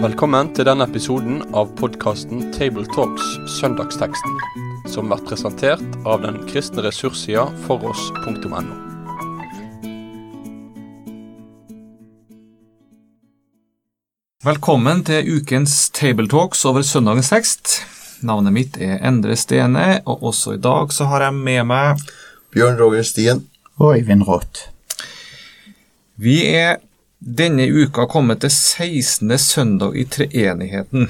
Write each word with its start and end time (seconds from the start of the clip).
Velkommen 0.00 0.48
til 0.56 0.64
denne 0.64 0.86
episoden 0.88 1.42
av 1.52 1.74
podkasten 1.76 2.46
Tabletalks 2.54 3.26
Søndagsteksten, 3.58 4.38
som 4.88 5.10
blir 5.10 5.20
presentert 5.28 5.98
av 6.08 6.22
den 6.24 6.38
kristne 6.48 6.86
ressurssida 6.86 7.44
foross.no. 7.66 8.62
Velkommen 14.40 15.04
til 15.04 15.28
ukens 15.36 15.90
Tabletalks 15.92 16.64
over 16.64 16.80
søndagens 16.80 17.28
tekst. 17.28 17.76
Navnet 18.24 18.56
mitt 18.56 18.80
er 18.80 19.02
Endre 19.04 19.36
Stene, 19.36 20.00
og 20.08 20.24
også 20.32 20.56
i 20.56 20.64
dag 20.64 20.96
så 20.96 21.12
har 21.12 21.28
jeg 21.28 21.36
med 21.44 21.68
meg 21.68 22.00
Bjørn 22.56 22.80
Roger 22.80 23.04
Stien. 23.04 23.49
Og 23.80 23.96
Øyvind 23.96 24.26
Råth. 24.28 24.68
Vi 26.20 26.42
er 26.44 26.82
denne 27.20 27.64
uka 27.72 28.04
kommet 28.12 28.42
til 28.44 28.50
16. 28.52 29.38
søndag 29.38 29.94
i 29.96 30.04
treenigheten. 30.04 31.06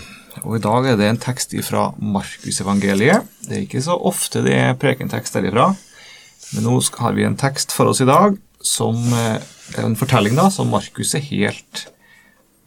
Og 0.46 0.56
i 0.56 0.60
dag 0.62 0.87
er 0.87 0.98
det 0.98 1.09
en 1.10 1.19
tekst 1.19 1.56
fra 1.66 1.88
Markusevangeliet. 1.98 3.27
Det 3.43 3.56
er 3.56 3.65
ikke 3.65 3.83
så 3.83 3.96
ofte 3.98 4.45
det 4.46 4.55
er 4.55 4.79
prekentekst 4.79 5.34
derifra, 5.34 5.73
men 6.55 6.62
nå 6.62 6.77
har 7.02 7.16
vi 7.16 7.27
en 7.27 7.38
tekst 7.38 7.74
for 7.74 7.91
oss 7.91 8.02
i 8.05 8.06
dag 8.06 8.38
som 8.62 9.01
eh, 9.18 9.43
er 9.74 9.88
en 9.88 9.98
fortelling 9.98 10.38
da, 10.38 10.46
som 10.55 10.71
Markus 10.71 11.16
er 11.18 11.27
helt 11.27 11.88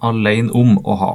alene 0.03 0.51
om 0.51 0.75
å 0.83 0.97
ha. 0.99 1.13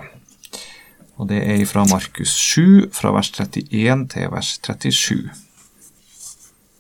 Og 1.21 1.29
det 1.29 1.43
er 1.45 1.67
fra 1.69 1.85
Markus 1.91 2.33
7, 2.33 2.89
fra 2.97 3.13
vers 3.13 3.35
31 3.37 4.09
til 4.15 4.33
vers 4.33 4.55
37. 4.65 5.48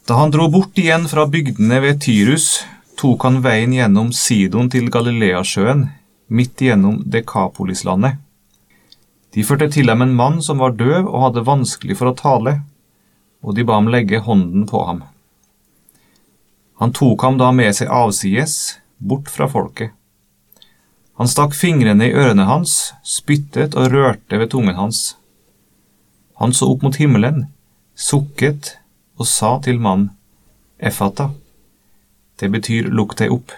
Da 0.08 0.14
han 0.16 0.30
dro 0.30 0.46
bort 0.48 0.78
igjen 0.80 1.04
fra 1.08 1.26
bygdene 1.28 1.82
ved 1.84 1.98
Tyrus, 2.00 2.62
tok 2.96 3.26
han 3.26 3.42
veien 3.44 3.74
gjennom 3.76 4.08
Sidon 4.16 4.70
til 4.72 4.86
Galileasjøen, 4.88 5.82
midt 6.32 6.62
gjennom 6.64 7.02
Dekapolislandet. 7.04 8.16
De 9.36 9.44
førte 9.44 9.68
til 9.74 9.92
ham 9.92 10.06
en 10.06 10.16
mann 10.16 10.40
som 10.40 10.64
var 10.64 10.72
døv 10.80 11.10
og 11.10 11.26
hadde 11.26 11.44
vanskelig 11.44 11.98
for 12.00 12.08
å 12.08 12.16
tale, 12.16 12.54
og 13.44 13.58
de 13.58 13.66
ba 13.68 13.76
ham 13.76 13.92
legge 13.92 14.22
hånden 14.24 14.64
på 14.72 14.80
ham. 14.88 15.04
Han 16.80 16.96
tok 16.96 17.28
ham 17.28 17.36
da 17.36 17.52
med 17.52 17.76
seg 17.76 17.92
avsides, 17.92 18.78
bort 18.96 19.28
fra 19.28 19.44
folket. 19.52 19.92
Han 21.20 21.28
stakk 21.28 21.52
fingrene 21.52 22.08
i 22.08 22.16
ørene 22.16 22.48
hans, 22.48 22.94
spyttet 23.04 23.76
og 23.76 23.92
rørte 23.92 24.40
ved 24.40 24.54
tungen 24.56 24.80
hans. 24.80 25.18
Han 26.40 26.56
så 26.56 26.72
opp 26.72 26.86
mot 26.86 26.96
himmelen, 26.96 27.50
sukket 27.92 28.78
og 29.18 29.26
sa 29.26 29.56
til 29.64 29.80
mannen, 29.82 30.12
Effata. 30.78 31.32
Det 32.38 32.48
betyr 32.54 32.86
lukk 32.94 33.16
deg 33.18 33.32
opp. 33.34 33.50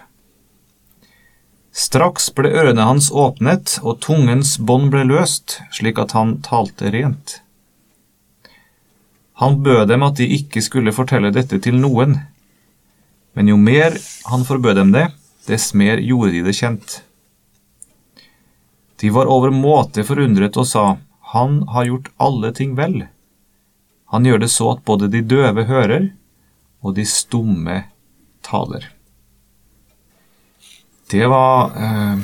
Straks 1.76 2.30
ble 2.34 2.48
ørene 2.50 2.86
hans 2.88 3.10
åpnet, 3.12 3.76
og 3.84 4.00
tungens 4.02 4.56
bånd 4.58 4.88
ble 4.90 5.04
løst, 5.06 5.60
slik 5.76 6.00
at 6.00 6.16
han 6.16 6.38
talte 6.42 6.90
rent. 6.94 7.38
Han 9.40 9.60
bød 9.64 9.86
dem 9.92 10.02
at 10.04 10.16
de 10.18 10.26
ikke 10.36 10.64
skulle 10.64 10.96
fortelle 10.96 11.30
dette 11.32 11.60
til 11.62 11.78
noen, 11.80 12.18
men 13.36 13.52
jo 13.52 13.60
mer 13.60 13.94
han 14.32 14.42
forbød 14.48 14.80
dem 14.80 14.90
det, 14.96 15.06
dess 15.46 15.70
mer 15.76 16.02
gjorde 16.02 16.34
de 16.34 16.42
det 16.48 16.56
kjent. 16.58 16.98
De 19.00 19.12
var 19.14 19.30
over 19.32 19.54
måte 19.54 20.04
forundret 20.04 20.58
og 20.60 20.66
sa, 20.68 20.84
Han 21.32 21.62
har 21.68 21.86
gjort 21.86 22.10
alle 22.18 22.50
ting 22.52 22.74
vel. 22.76 23.04
Han 24.10 24.26
gjør 24.26 24.42
det 24.42 24.50
så 24.50 24.72
at 24.74 24.84
både 24.86 25.10
de 25.12 25.22
døve 25.22 25.64
hører, 25.68 26.10
og 26.82 26.96
de 26.96 27.04
stumme 27.06 27.82
taler. 28.46 28.88
Det 31.10 31.26
var 31.30 31.74
eh, 31.74 32.18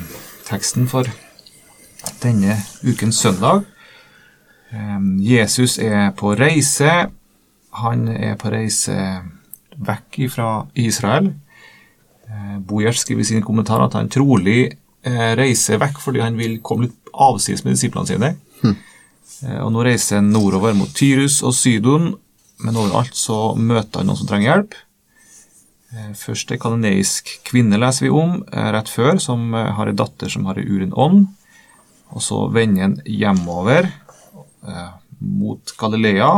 teksten 0.46 0.86
for 0.90 1.08
denne 2.22 2.56
ukens 2.86 3.18
søndag. 3.22 3.64
Eh, 4.70 5.00
Jesus 5.26 5.78
er 5.78 6.12
på 6.16 6.34
reise. 6.38 7.10
Han 7.82 8.08
er 8.08 8.38
på 8.40 8.50
reise 8.54 8.96
vekk 9.76 10.20
fra 10.32 10.50
Israel. 10.74 11.32
Eh, 12.26 12.58
Bojer 12.66 12.92
skriver 12.96 13.20
i 13.20 13.30
sin 13.32 13.44
kommentar 13.44 13.84
at 13.84 13.98
han 13.98 14.10
trolig 14.10 14.60
eh, 15.06 15.32
reiser 15.38 15.82
vekk 15.82 16.00
fordi 16.02 16.22
han 16.24 16.38
vil 16.38 16.60
komme 16.62 16.88
litt 16.88 17.12
avsides 17.12 17.64
med 17.64 17.76
disiplene 17.76 18.10
sine. 18.10 18.32
Hm. 18.62 18.76
Eh, 19.44 19.60
og 19.60 19.72
nå 19.74 19.84
reiser 19.86 20.20
han 20.20 20.32
nordover 20.32 20.76
mot 20.76 20.92
Tyrus 20.96 21.42
og 21.46 21.54
Sydon, 21.56 22.12
men 22.64 22.78
overalt 22.78 23.16
så 23.18 23.54
møter 23.58 24.00
han 24.00 24.10
noen 24.10 24.20
som 24.20 24.28
trenger 24.30 24.50
hjelp. 24.50 24.76
Eh, 25.92 26.12
først 26.18 26.52
en 26.52 26.62
kanoneisk 26.62 27.32
kvinne 27.46 27.80
leser 27.80 28.06
vi 28.06 28.14
om 28.14 28.38
eh, 28.48 28.70
rett 28.74 28.90
før, 28.92 29.20
som 29.22 29.52
har 29.54 29.90
en 29.90 29.98
datter 29.98 30.32
som 30.32 30.48
har 30.48 30.60
en 30.60 30.70
uren 30.70 30.96
ånd. 30.96 31.26
Og 32.14 32.22
så 32.22 32.44
vender 32.54 32.86
han 32.86 33.00
hjemover 33.02 33.88
mot 35.18 35.72
Galilea, 35.78 36.28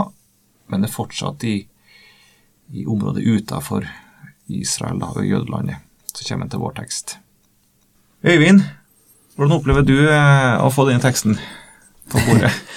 men 0.72 0.84
er 0.84 0.93
fortsatt 0.93 1.44
i, 1.49 1.59
i 2.72 2.84
området 2.88 3.25
utafor 3.25 3.84
Israel, 4.53 5.00
da, 5.00 5.10
ved 5.16 5.28
jødelandet. 5.28 5.84
Så 6.09 6.25
kommer 6.25 6.47
han 6.47 6.53
til 6.53 6.62
vår 6.65 6.75
tekst. 6.81 7.15
Øyvind, 8.25 8.65
hvordan 9.37 9.56
opplever 9.59 9.84
du 9.87 9.97
å 10.09 10.72
få 10.72 10.88
denne 10.88 11.05
teksten 11.05 11.37
på 12.09 12.25
bordet? 12.26 12.53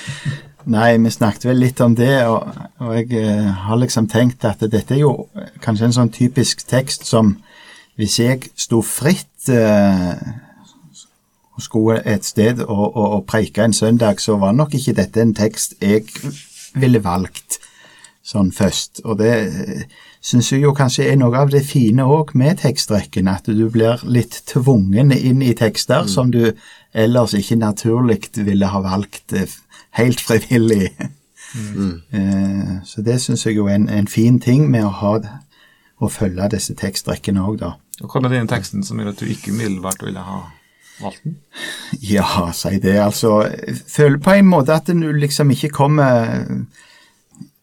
Nei, 0.72 0.97
vi 1.01 1.09
snakket 1.09 1.47
vel 1.50 1.57
litt 1.63 1.79
om 1.81 1.95
det, 1.97 2.25
og, 2.29 2.45
og 2.84 2.94
jeg 2.94 3.16
eh, 3.17 3.47
har 3.66 3.79
liksom 3.81 4.07
tenkt 4.12 4.45
at 4.45 4.62
dette 4.62 4.94
er 4.94 5.01
jo 5.01 5.16
kanskje 5.63 5.88
en 5.89 5.95
sånn 5.95 6.13
typisk 6.13 6.67
tekst 6.69 7.07
som 7.09 7.34
hvis 7.97 8.19
jeg 8.22 8.51
sto 8.56 8.84
fritt 8.85 9.50
eh, 9.50 10.22
og 11.51 11.66
skulle 11.66 11.97
et 12.06 12.25
sted 12.25 12.61
og, 12.67 12.85
og, 12.85 13.07
og 13.17 13.25
preike 13.29 13.66
en 13.66 13.73
søndag, 13.73 14.22
så 14.22 14.38
var 14.41 14.53
nok 14.53 14.78
ikke 14.78 14.95
dette 15.01 15.22
en 15.22 15.34
tekst 15.38 15.75
jeg 15.81 16.06
ville 16.78 17.01
valgt 17.03 17.59
sånn 18.25 18.51
først. 18.53 19.01
Og 19.06 19.17
det 19.19 19.34
eh, 19.34 19.84
syns 20.22 20.51
jeg 20.53 20.63
jo 20.66 20.75
kanskje 20.78 21.09
er 21.09 21.17
noe 21.19 21.41
av 21.41 21.51
det 21.53 21.63
fine 21.66 22.06
òg 22.06 22.35
med 22.38 22.61
tekstrekken, 22.61 23.29
at 23.31 23.50
du 23.50 23.66
blir 23.73 24.03
litt 24.06 24.44
tvungen 24.51 25.13
inn 25.16 25.41
i 25.41 25.56
tekster 25.57 26.07
som 26.09 26.31
du 26.34 26.53
ellers 26.94 27.34
ikke 27.38 27.57
naturlig 27.59 28.31
ville 28.38 28.69
ha 28.69 28.84
valgt 28.85 29.34
eh, 29.38 29.50
helt 30.00 30.22
frivillig. 30.22 30.91
Eh, 32.13 32.75
Så 32.84 33.02
det 33.03 33.19
syns 33.22 33.46
jeg 33.46 33.56
jo 33.57 33.68
er 33.68 33.75
en, 33.75 33.90
en 33.90 34.07
fin 34.07 34.40
ting 34.40 34.69
med 34.72 34.85
å 34.88 34.94
ha 35.02 35.18
å 36.02 36.09
følge 36.09 36.47
disse 36.53 36.74
tekstrekkene 36.79 37.44
òg, 37.44 37.57
da. 37.62 37.74
Og 38.02 38.09
Hva 38.09 38.24
er 38.25 38.34
den 38.40 38.47
teksten 38.50 38.84
som 38.84 38.97
gjør 39.00 39.12
at 39.12 39.19
du 39.22 39.28
ikke 39.29 39.52
umiddelbart 39.52 40.02
ville 40.06 40.19
ha 40.25 40.40
valgt 41.02 41.24
den? 41.25 41.35
Ja, 42.02 42.47
si 42.56 42.79
det. 42.81 42.96
Altså, 43.03 43.44
føler 43.88 44.18
på 44.24 44.34
en 44.40 44.47
måte 44.50 44.74
at 44.79 44.88
du 44.90 45.12
liksom 45.13 45.52
ikke 45.53 45.69
kommer 45.69 46.40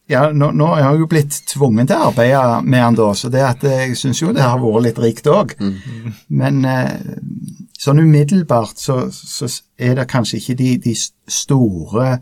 Ja, 0.08 0.30
nå, 0.32 0.52
nå 0.56 0.70
er 0.72 0.78
jeg 0.86 1.00
jo 1.02 1.06
blitt 1.10 1.34
tvungen 1.50 1.86
til 1.90 1.98
å 1.98 2.06
arbeide 2.08 2.62
med 2.64 2.80
han 2.80 2.94
da, 2.96 3.10
så 3.12 3.28
det 3.28 3.42
at 3.44 3.64
jeg 3.66 3.96
syns 3.98 4.22
jo 4.22 4.30
det 4.32 4.40
har 4.40 4.56
vært 4.62 4.86
litt 4.86 5.00
rikt 5.04 5.26
òg. 5.28 5.52
Men 6.32 6.62
eh, 6.64 6.94
sånn 7.78 8.02
umiddelbart 8.02 8.80
så, 8.82 9.00
så 9.12 9.48
er 9.78 9.98
det 9.98 10.08
kanskje 10.10 10.40
ikke 10.40 10.58
de, 10.58 10.74
de 10.88 10.94
store, 11.30 12.18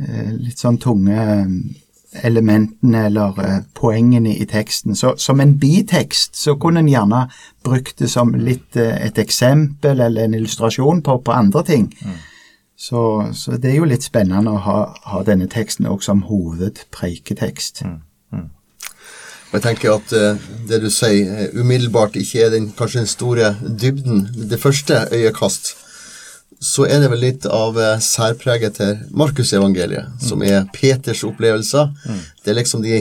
eh, 0.00 0.32
litt 0.38 0.62
sånn 0.62 0.80
tunge 0.80 1.20
eh, 1.20 1.46
elementene 2.24 3.04
eller 3.06 3.38
eh, 3.44 3.58
poengene 3.76 4.32
i 4.34 4.46
teksten. 4.48 4.96
Så 4.96 5.14
som 5.20 5.40
en 5.40 5.56
bitekst 5.60 6.36
så 6.36 6.56
kunne 6.60 6.82
en 6.82 6.90
gjerne 6.90 7.26
brukt 7.64 7.98
det 8.00 8.10
som 8.10 8.34
litt 8.34 8.76
eh, 8.76 8.96
et 9.06 9.18
eksempel 9.18 10.00
eller 10.00 10.24
en 10.24 10.34
illustrasjon 10.40 11.04
på, 11.06 11.20
på 11.24 11.36
andre 11.36 11.64
ting. 11.64 11.90
Så, 12.80 13.02
så 13.36 13.58
det 13.60 13.74
er 13.74 13.82
jo 13.82 13.88
litt 13.88 14.06
spennende 14.06 14.54
å 14.56 14.62
ha, 14.64 14.78
ha 15.12 15.22
denne 15.26 15.50
teksten 15.52 15.86
også 15.86 16.14
som 16.14 16.24
hovedpreiketekst. 16.30 17.84
Og 17.84 18.48
jeg 19.50 19.62
tenker 19.64 19.96
at 19.96 20.12
eh, 20.14 20.48
det 20.70 20.80
du 20.84 20.88
sier 20.92 21.30
eh, 21.34 21.54
umiddelbart 21.58 22.16
ikke 22.20 22.44
er 22.46 22.52
den, 22.54 22.70
kanskje 22.76 23.02
den 23.02 23.10
store 23.10 23.54
dybden, 23.62 24.28
det 24.50 24.60
første 24.62 25.06
øyekast, 25.10 25.74
så 26.60 26.84
er 26.84 27.00
det 27.00 27.08
vel 27.10 27.24
litt 27.24 27.46
av 27.48 27.78
eh, 27.80 27.96
særpreget 28.04 28.78
til 28.78 29.00
Markusevangeliet, 29.16 30.20
som 30.22 30.44
er 30.46 30.68
Peters 30.74 31.24
opplevelser. 31.26 31.90
Det 32.44 32.52
er 32.52 32.58
liksom 32.60 32.84
de, 32.84 33.00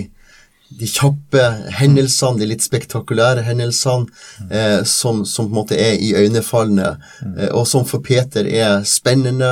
de 0.80 0.90
kjappe 0.90 1.44
hendelsene, 1.78 2.40
de 2.40 2.48
litt 2.50 2.66
spektakulære 2.66 3.44
hendelsene, 3.46 4.10
eh, 4.50 4.80
som, 4.88 5.26
som 5.28 5.50
på 5.50 5.54
en 5.54 5.60
måte 5.62 5.78
er 5.78 6.00
iøynefallende, 6.00 6.96
eh, 7.36 7.52
og 7.52 7.68
som 7.70 7.86
for 7.90 8.02
Peter 8.06 8.48
er 8.48 8.82
spennende 8.90 9.52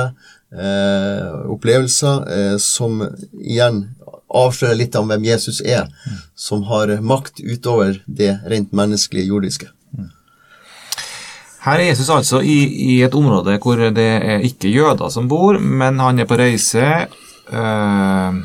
eh, 0.50 1.28
opplevelser, 1.52 2.26
eh, 2.32 2.56
som 2.62 3.04
igjen 3.38 3.84
avslører 4.28 4.76
litt 4.76 4.96
om 4.98 5.08
hvem 5.08 5.24
Jesus 5.24 5.60
er, 5.64 5.88
som 6.36 6.62
har 6.68 6.98
makt 7.00 7.40
utover 7.40 8.00
det 8.06 8.38
rent 8.46 8.72
menneskelige 8.76 9.30
jordiske. 9.30 9.70
Her 11.64 11.80
er 11.80 11.88
Jesus 11.90 12.08
altså 12.12 12.38
i, 12.40 12.58
i 12.94 13.00
et 13.02 13.14
område 13.18 13.58
hvor 13.62 13.80
det 13.92 14.10
er 14.22 14.44
ikke 14.46 14.70
jøder 14.70 15.10
som 15.10 15.26
bor, 15.28 15.58
men 15.58 15.98
han 16.00 16.20
er 16.20 16.28
på 16.28 16.38
reise. 16.38 16.84
øh, 17.50 18.38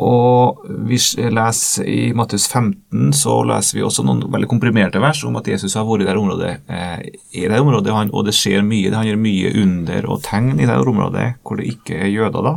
Og 0.00 0.60
vi 0.86 0.98
leser 1.34 1.86
I 1.88 2.12
Matteus 2.16 2.46
15 2.48 3.12
så 3.16 3.40
leser 3.48 3.78
vi 3.78 3.82
også 3.86 4.04
noen 4.06 4.22
veldig 4.32 4.48
komprimerte 4.50 5.02
vers 5.02 5.22
om 5.26 5.36
at 5.40 5.48
Jesus 5.50 5.74
har 5.78 5.86
vært 5.88 6.04
i 6.04 6.08
det 6.10 6.16
området. 6.16 6.52
Eh, 6.70 7.02
i 7.42 7.46
det 7.50 7.60
området 7.60 7.94
han, 7.94 8.12
Og 8.14 8.24
det 8.26 8.34
skjer 8.34 8.62
mye. 8.66 8.92
Han 8.94 9.06
gjør 9.06 9.20
mye 9.20 9.52
under 9.62 10.10
og 10.10 10.22
tegn 10.26 10.60
i 10.60 10.66
det 10.68 10.78
området 10.78 11.26
hvor 11.42 11.58
det 11.60 11.70
ikke 11.74 11.98
er 11.98 12.12
jøder. 12.12 12.42
da. 12.42 12.54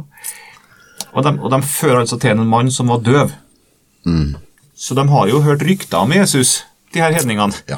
Og 1.13 1.23
de, 1.25 1.33
og 1.39 1.51
de 1.53 1.61
fører 1.61 1.99
altså 2.03 2.17
til 2.19 2.33
en 2.33 2.47
mann 2.49 2.71
som 2.73 2.89
var 2.89 3.03
døv. 3.05 3.31
Mm. 4.05 4.35
Så 4.75 4.95
de 4.97 5.07
har 5.09 5.27
jo 5.29 5.41
hørt 5.45 5.61
rykter 5.63 5.97
om 6.01 6.11
Jesus, 6.11 6.63
de 6.93 6.99
her 7.03 7.13
hedningene. 7.13 7.53
Ja. 7.69 7.77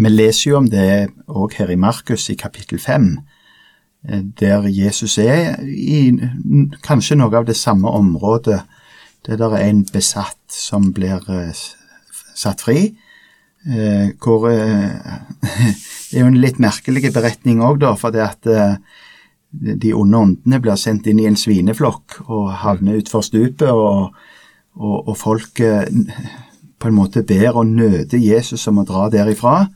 Vi 0.00 0.08
leser 0.08 0.50
jo 0.50 0.58
om 0.60 0.68
det 0.70 1.10
òg 1.28 1.56
her 1.58 1.72
i 1.72 1.78
Markus 1.80 2.28
i 2.30 2.36
kapittel 2.38 2.78
5, 2.80 3.08
eh, 4.08 4.22
der 4.40 4.68
Jesus 4.68 5.18
er 5.18 5.56
i 5.64 6.12
kanskje 6.86 7.18
noe 7.20 7.36
av 7.36 7.48
det 7.48 7.56
samme 7.56 7.88
området. 7.88 8.60
Det 9.26 9.38
der 9.40 9.56
er 9.56 9.66
en 9.68 9.82
besatt 9.92 10.38
som 10.48 10.92
blir 10.96 11.20
eh, 11.28 11.52
satt 12.36 12.60
fri. 12.64 12.94
eh, 13.66 14.12
Hvor 14.20 14.48
Det 16.10 16.16
er 16.18 16.24
jo 16.24 16.26
en 16.30 16.40
litt 16.40 16.58
merkelig 16.58 17.12
beretning 17.14 17.60
òg, 17.62 17.80
da, 17.80 17.94
for 17.94 18.10
det 18.10 18.22
at 18.24 18.46
de 19.50 19.92
onde 19.94 20.18
åndene 20.18 20.60
blir 20.62 20.78
sendt 20.78 21.08
inn 21.10 21.20
i 21.20 21.26
en 21.26 21.38
svineflokk 21.38 22.20
og 22.28 22.52
havner 22.62 23.00
utfor 23.00 23.24
stupet, 23.26 23.70
og, 23.70 24.14
og, 24.78 25.08
og 25.08 25.16
folk 25.18 25.60
på 26.80 26.88
en 26.88 26.96
måte 26.96 27.22
ber 27.26 27.58
og 27.58 27.66
nøder 27.66 28.18
Jesus 28.18 28.66
om 28.70 28.80
å 28.80 28.86
dra 28.88 29.08
derifra. 29.12 29.66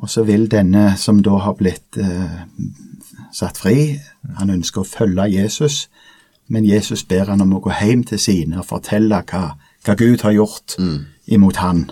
Og 0.00 0.10
så 0.10 0.24
vil 0.24 0.48
denne 0.50 0.94
som 0.98 1.20
da 1.22 1.38
har 1.44 1.56
blitt 1.58 1.98
eh, 2.00 2.40
satt 3.36 3.60
fri, 3.60 3.98
han 4.38 4.52
ønsker 4.52 4.82
å 4.82 4.88
følge 4.88 5.28
Jesus, 5.32 5.88
men 6.50 6.66
Jesus 6.66 7.04
ber 7.06 7.30
han 7.30 7.42
om 7.44 7.54
å 7.56 7.62
gå 7.62 7.72
hjem 7.78 8.02
til 8.08 8.18
sine 8.18 8.58
og 8.60 8.68
fortelle 8.72 9.22
hva, 9.30 9.54
hva 9.86 9.94
Gud 9.98 10.24
har 10.26 10.34
gjort 10.34 10.76
imot 11.30 11.60
han. 11.62 11.84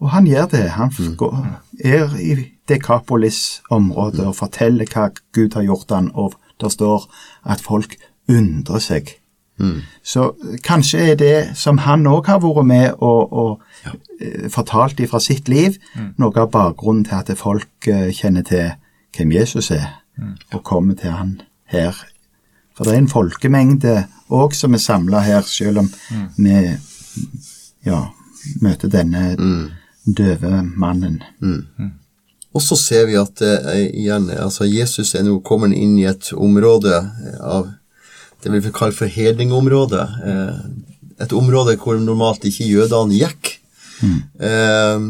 Og 0.00 0.10
han 0.12 0.26
gjør 0.28 0.46
det. 0.52 0.64
Han 0.76 0.92
går, 1.16 1.36
er 1.84 2.16
i 2.20 2.34
Dekapolis-området 2.68 4.26
og 4.26 4.36
forteller 4.36 4.88
hva 4.92 5.08
Gud 5.32 5.54
har 5.54 5.64
gjort 5.64 5.94
han, 5.94 6.10
og 6.14 6.34
det 6.60 6.72
står 6.72 7.06
at 7.44 7.62
folk 7.64 7.96
undrer 8.28 8.82
seg. 8.82 9.14
Så 10.02 10.22
eh, 10.44 10.58
kanskje 10.64 10.98
er 10.98 11.14
det 11.16 11.36
som 11.56 11.78
han 11.78 12.06
òg 12.06 12.26
har 12.28 12.42
vært 12.44 12.66
med 12.68 12.98
og, 13.00 13.32
og 13.32 13.62
ja. 13.86 13.94
fortalt 14.52 15.00
fra 15.08 15.20
sitt 15.20 15.48
liv, 15.48 15.78
noe 16.20 16.42
av 16.42 16.50
bakgrunnen 16.52 17.06
til 17.08 17.16
at 17.22 17.32
folk 17.40 17.88
eh, 17.88 18.10
kjenner 18.12 18.44
til 18.44 18.74
hvem 19.16 19.32
Jesus 19.32 19.70
er, 19.70 20.02
og 20.52 20.62
kommer 20.64 20.94
til 20.94 21.10
han 21.16 21.40
her. 21.72 21.96
For 22.76 22.84
det 22.84 22.92
er 22.92 23.00
en 23.00 23.08
folkemengde 23.08 23.96
òg 24.28 24.52
som 24.52 24.76
er 24.76 24.82
samla 24.82 25.24
her, 25.24 25.40
selv 25.48 25.86
om 25.86 25.90
vi 26.36 26.76
ja, 27.86 28.02
møter 28.60 28.92
denne 28.92 29.32
døve 30.06 30.62
mannen. 30.76 31.20
Og 32.56 32.62
så 32.64 32.76
ser 32.80 33.06
vi 33.10 33.18
at 33.20 33.42
eh, 33.44 33.82
igjen, 33.90 34.30
altså 34.32 34.64
Jesus 34.64 35.14
er 35.14 35.26
nå 35.26 35.40
kommet 35.44 35.74
inn 35.76 35.98
i 36.00 36.06
et 36.08 36.30
område 36.32 36.94
eh, 36.96 37.40
av 37.44 37.68
det 38.42 38.52
vi 38.52 38.62
vil 38.64 38.72
kalle 38.76 38.96
for 38.96 39.10
hedningområdet. 39.12 40.06
Eh, 40.24 40.60
et 41.26 41.32
område 41.36 41.76
hvor 41.80 41.98
normalt 42.00 42.46
ikke 42.48 42.68
jødene 42.68 43.18
gikk. 43.18 43.52
Eh, 44.40 45.04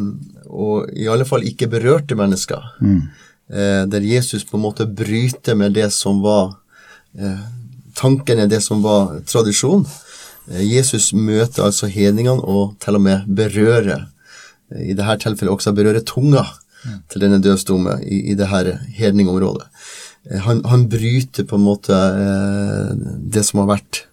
og 0.47 0.91
i 0.95 1.07
alle 1.11 1.27
fall 1.29 1.47
ikke 1.47 1.69
berørte 1.71 2.19
mennesker. 2.19 2.67
Eh, 2.83 3.85
der 3.87 4.03
Jesus 4.03 4.45
på 4.47 4.59
en 4.59 4.65
måte 4.67 4.87
bryter 4.87 5.55
med 5.55 5.77
det 5.79 5.93
som 5.95 6.19
var 6.25 6.57
eh, 7.19 7.47
tankene, 7.95 8.49
det 8.51 8.63
som 8.65 8.83
var 8.83 9.21
tradisjon. 9.27 9.87
Eh, 10.51 10.65
Jesus 10.67 11.13
møter 11.15 11.67
altså 11.67 11.87
hedningene 11.91 12.43
og 12.43 12.75
til 12.83 12.99
og 12.99 13.07
med 13.07 13.27
berører 13.31 14.09
i 14.75 14.95
dette 14.97 15.19
tilfellet 15.23 15.53
også 15.55 15.73
berører 15.77 16.03
tunga 16.07 16.45
til 17.11 17.23
denne 17.23 17.39
døvstumme 17.43 18.01
i, 18.05 18.33
i 18.33 18.35
dette 18.39 18.79
hedningområdet. 18.99 19.67
Eh, 20.31 20.41
Han, 20.43 20.65
han 20.65 20.89
bryter 20.89 21.45
på 21.47 21.57
en 21.57 21.67
måte 21.67 21.95
eh, 21.95 22.91
det 23.33 23.45
som 23.47 23.63
har 23.63 23.77
vært 23.77 24.07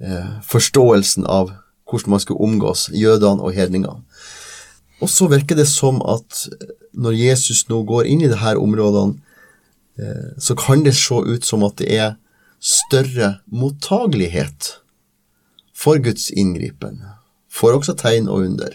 eh, 0.00 0.38
forståelsen 0.44 1.26
av 1.26 1.52
hvordan 1.88 2.10
man 2.10 2.20
skulle 2.20 2.44
omgås 2.44 2.88
jødene 2.92 3.42
og 3.42 3.52
hedningene. 3.56 4.02
Og 5.00 5.08
så 5.08 5.28
virker 5.30 5.56
det 5.56 5.68
som 5.70 6.02
at 6.04 6.48
når 6.92 7.14
Jesus 7.16 7.68
nå 7.68 7.82
går 7.86 8.08
inn 8.10 8.24
i 8.24 8.28
disse 8.28 8.56
områdene, 8.58 9.20
eh, 9.98 10.32
så 10.38 10.56
kan 10.58 10.84
det 10.84 10.96
se 10.98 11.14
ut 11.14 11.44
som 11.44 11.64
at 11.64 11.78
det 11.80 11.88
er 11.96 12.16
større 12.60 13.38
mottagelighet 13.46 14.74
for 15.72 16.00
Guds 16.02 16.30
inngripen, 16.34 17.04
for 17.48 17.72
også 17.72 17.94
tegn 17.94 18.28
og 18.28 18.42
under. 18.48 18.74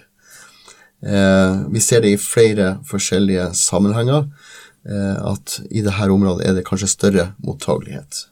Eh, 1.03 1.55
vi 1.69 1.81
ser 1.83 2.01
det 2.01 2.13
i 2.13 2.19
flere 2.21 2.77
forskjellige 2.87 3.49
sammenhenger, 3.59 4.29
eh, 4.87 5.17
at 5.31 5.59
i 5.69 5.81
dette 5.83 6.11
området 6.11 6.47
er 6.47 6.53
det 6.53 6.65
kanskje 6.67 6.91
større 6.91 7.25
mottagelighet. 7.43 8.27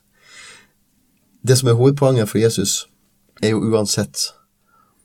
Det 1.44 1.58
som 1.58 1.70
er 1.70 1.80
hovedpoenget 1.80 2.30
for 2.30 2.40
Jesus, 2.40 2.86
er 3.42 3.56
jo 3.56 3.66
uansett 3.74 4.32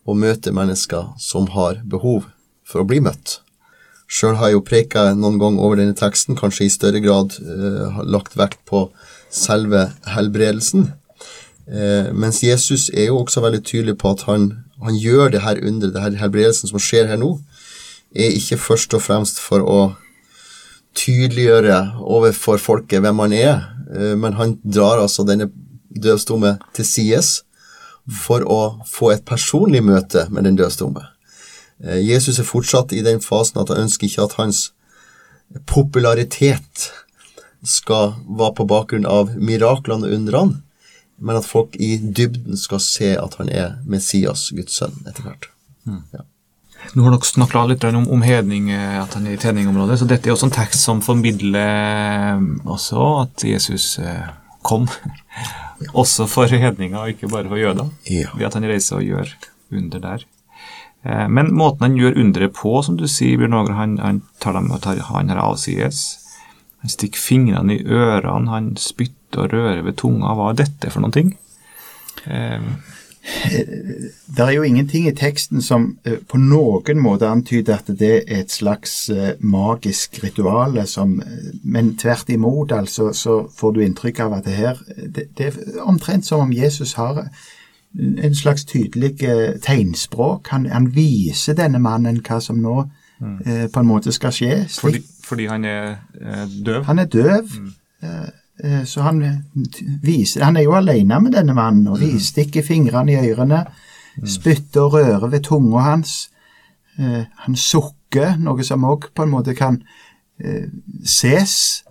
å 0.07 0.15
møte 0.15 0.53
mennesker 0.55 1.15
som 1.19 1.49
har 1.57 1.81
behov 1.85 2.29
for 2.67 2.83
å 2.83 2.89
bli 2.89 3.01
møtt. 3.01 3.41
Sjøl 4.07 4.37
har 4.39 4.53
jeg 4.53 4.59
jo 4.61 4.67
preka 4.67 5.09
noen 5.19 5.41
gang 5.41 5.57
over 5.59 5.81
denne 5.81 5.97
teksten, 5.99 6.37
kanskje 6.39 6.69
i 6.69 6.71
større 6.71 7.01
grad 7.03 7.35
eh, 7.43 7.99
lagt 8.07 8.37
vekt 8.39 8.62
på 8.69 8.85
selve 9.35 9.89
helbredelsen. 10.07 10.93
Eh, 11.67 12.12
mens 12.15 12.45
Jesus 12.45 12.87
er 12.95 13.09
jo 13.09 13.25
også 13.25 13.43
veldig 13.43 13.65
tydelig 13.67 13.97
på 13.99 14.12
at 14.15 14.23
han, 14.29 14.53
han 14.85 14.95
gjør 14.95 15.35
det 15.35 15.43
her 15.43 15.59
under 15.59 15.91
det 15.91 16.05
her 16.05 16.21
helbredelsen 16.21 16.71
som 16.71 16.83
skjer 16.83 17.11
her 17.11 17.19
nå, 17.19 17.33
er 18.17 18.37
ikke 18.37 18.59
først 18.61 18.95
og 18.97 19.05
fremst 19.05 19.41
for 19.43 19.65
å 19.65 19.81
tydeliggjøre 20.97 21.79
overfor 22.01 22.61
folket 22.63 23.05
hvem 23.05 23.21
han 23.25 23.35
er, 23.37 23.57
eh, 23.93 24.15
men 24.17 24.39
han 24.41 24.57
drar 24.65 25.03
altså 25.03 25.27
denne 25.29 25.51
døvstumme 25.91 26.57
til 26.77 26.89
sides 26.89 27.43
for 28.07 28.45
å 28.47 28.61
få 28.89 29.13
et 29.15 29.25
personlig 29.27 29.83
møte 29.85 30.27
med 30.31 30.47
den 30.47 30.59
døvstumme. 30.59 31.05
Eh, 31.85 32.01
Jesus 32.07 32.39
er 32.39 32.49
fortsatt 32.49 32.95
i 32.97 33.03
den 33.05 33.21
fasen 33.21 33.61
at 33.61 33.73
han 33.73 33.87
ønsker 33.87 34.09
ikke 34.09 34.29
at 34.29 34.39
hans 34.41 34.62
popularitet 35.67 36.91
skal 37.67 38.15
være 38.29 38.55
på 38.61 38.69
bakgrunn 38.71 39.09
av 39.11 39.35
miraklene 39.37 40.07
og 40.07 40.17
undrene, 40.21 40.62
men 41.19 41.39
at 41.39 41.49
folk 41.49 41.77
i 41.81 41.97
dybden 41.99 42.59
skal 42.61 42.81
se 42.85 43.15
at 43.17 43.39
han 43.41 43.49
er 43.49 43.79
Messias, 43.89 44.51
Guds 44.55 44.77
sønn, 44.77 44.99
etter 45.09 45.25
hvert. 45.25 45.49
Nå 46.94 47.03
har 47.05 47.12
dere 47.17 47.27
snakka 47.29 47.65
litt 47.69 47.85
om, 47.88 48.06
om 48.12 48.23
hedning, 48.25 48.71
eh, 48.71 48.97
at 49.03 49.15
han 49.19 49.27
er 49.27 49.35
i 49.37 49.41
tjeningområdet, 49.43 49.99
så 50.00 50.07
dette 50.09 50.28
er 50.31 50.35
også 50.37 50.49
en 50.50 50.55
tekst 50.57 50.85
som 50.87 51.02
formidler 51.05 51.57
eh, 51.59 52.45
også 52.64 53.07
at 53.25 53.45
Jesus 53.45 53.99
eh, 53.99 54.28
kom 54.66 54.87
også 56.02 56.26
for 56.31 56.47
hedninger, 56.52 56.97
og 57.00 57.12
ikke 57.14 57.28
bare 57.33 57.49
for 57.50 57.61
jøder, 57.61 57.90
Ja. 58.11 58.31
ved 58.37 58.47
at 58.49 58.55
han 58.59 58.64
reiser 58.71 58.97
og 59.00 59.05
gjør 59.09 59.35
under 59.76 59.99
der. 60.11 60.25
Men 61.31 61.52
måten 61.55 61.85
han 61.85 61.95
gjør 62.00 62.16
underet 62.19 62.55
på, 62.57 62.71
som 62.83 62.97
du 62.99 63.05
sier, 63.07 63.37
Bjørn 63.38 63.55
Åger, 63.55 63.76
han, 63.78 63.93
han 64.02 64.16
tar 64.43 64.57
dem 64.57 64.73
og 64.75 64.81
tar 64.83 64.99
han 65.07 65.28
her 65.31 65.38
avsides. 65.38 66.00
Han 66.83 66.90
stikker 66.90 67.23
fingrene 67.23 67.76
i 67.76 67.85
ørene, 67.87 68.50
han 68.50 68.73
spytter 68.81 69.45
og 69.45 69.52
rører 69.55 69.85
ved 69.87 69.95
tunga. 70.00 70.33
Hva 70.35 70.49
er 70.50 70.59
dette 70.64 70.90
for 70.90 71.05
noen 71.05 71.14
ting? 71.14 71.31
Eh, 72.26 72.59
Det 74.37 74.45
er 74.45 74.50
jo 74.54 74.62
ingenting 74.62 75.09
i 75.09 75.14
teksten 75.16 75.62
som 75.62 75.99
eh, 76.04 76.18
på 76.28 76.38
noen 76.38 77.00
måte 77.02 77.26
antyder 77.26 77.80
at 77.80 77.90
det 77.99 78.12
er 78.23 78.40
et 78.42 78.52
slags 78.52 79.09
eh, 79.11 79.35
magisk 79.40 80.21
som 80.87 81.21
eh, 81.21 81.52
Men 81.62 81.97
tvert 81.97 82.28
imot, 82.30 82.73
altså, 82.73 83.12
så 83.12 83.49
får 83.56 83.73
du 83.73 83.80
inntrykk 83.80 84.21
av 84.21 84.33
at 84.33 84.45
det 84.45 84.52
her 84.52 84.76
Det, 85.14 85.28
det 85.38 85.47
er 85.47 85.80
omtrent 85.83 86.26
som 86.26 86.40
om 86.40 86.52
Jesus 86.52 86.95
har 86.95 87.26
en 87.99 88.35
slags 88.35 88.64
tydelig 88.64 89.23
eh, 89.23 89.61
tegnspråk. 89.62 90.49
Han, 90.49 90.66
han 90.66 90.95
viser 90.95 91.54
denne 91.54 91.78
mannen 91.78 92.21
hva 92.21 92.40
som 92.40 92.59
nå 92.61 92.83
eh, 93.47 93.66
på 93.73 93.80
en 93.80 93.88
måte 93.88 94.12
skal 94.12 94.35
skje. 94.35 94.66
fordi, 94.80 95.02
fordi 95.25 95.47
han 95.47 95.64
er 95.64 95.97
eh, 96.21 96.45
døv? 96.66 96.85
han 96.85 96.99
er 96.99 97.04
døv. 97.04 97.56
eh, 98.02 98.11
eh, 98.11 98.28
Så 98.89 99.03
han 99.05 99.23
eh, 99.23 99.35
viser 100.03 100.45
Han 100.45 100.57
er 100.57 100.65
jo 100.65 100.77
alene 100.79 101.19
med 101.21 101.35
denne 101.37 101.53
mannen, 101.55 101.89
og 101.93 102.01
vi 102.01 102.15
stikker 102.23 102.65
fingrene 102.65 103.13
i 103.13 103.31
ørene, 103.31 103.67
spytter 104.25 104.87
og 104.87 104.95
rører 104.95 105.29
ved 105.29 105.45
tunga 105.45 105.83
hans. 105.91 106.31
Eh, 106.99 107.25
Han 107.45 107.57
sukker, 107.57 108.39
noe 108.41 108.65
som 108.65 108.85
òg 108.89 109.11
på 109.15 109.27
en 109.27 109.35
måte 109.35 109.55
kan 109.55 109.83
eh, 110.41 110.71
ses, 111.05 111.85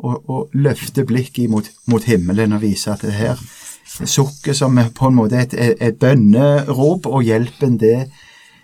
og, 0.00 0.28
og 0.30 0.54
løfter 0.54 1.04
blikket 1.04 1.50
mot, 1.50 1.66
mot 1.90 2.04
himmelen 2.04 2.54
og 2.56 2.62
viser 2.62 2.94
at 2.94 3.02
det 3.04 3.12
her 3.12 3.40
sukket 3.84 4.56
som 4.56 4.78
er 4.78 4.92
på 4.94 5.10
en 5.10 5.16
måte 5.18 5.38
et, 5.38 5.54
et, 5.54 5.76
et 5.80 5.98
bønnerop, 5.98 7.06
og 7.06 7.26
hjelpen 7.26 7.76
det, 7.80 8.08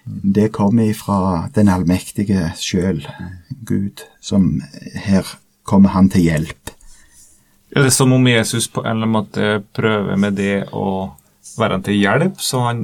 det 0.07 0.53
kommer 0.55 0.87
ifra 0.91 1.49
den 1.55 1.69
allmektige 1.69 2.53
sjøl, 2.59 3.03
Gud, 3.67 4.07
som 4.23 4.63
her 4.95 5.27
kommer 5.67 5.97
han 5.97 6.11
til 6.11 6.29
hjelp. 6.29 6.76
Er 7.75 7.83
det 7.83 7.93
som 7.95 8.13
om 8.15 8.27
Jesus 8.29 8.69
på 8.71 8.85
en 8.85 8.93
eller 8.93 9.09
annen 9.09 9.15
måte 9.17 9.47
prøver 9.75 10.19
med 10.21 10.37
det 10.39 10.67
å 10.71 11.13
være 11.59 11.79
han 11.79 11.87
til 11.87 11.99
hjelp, 11.99 12.41
så 12.43 12.63
han, 12.69 12.83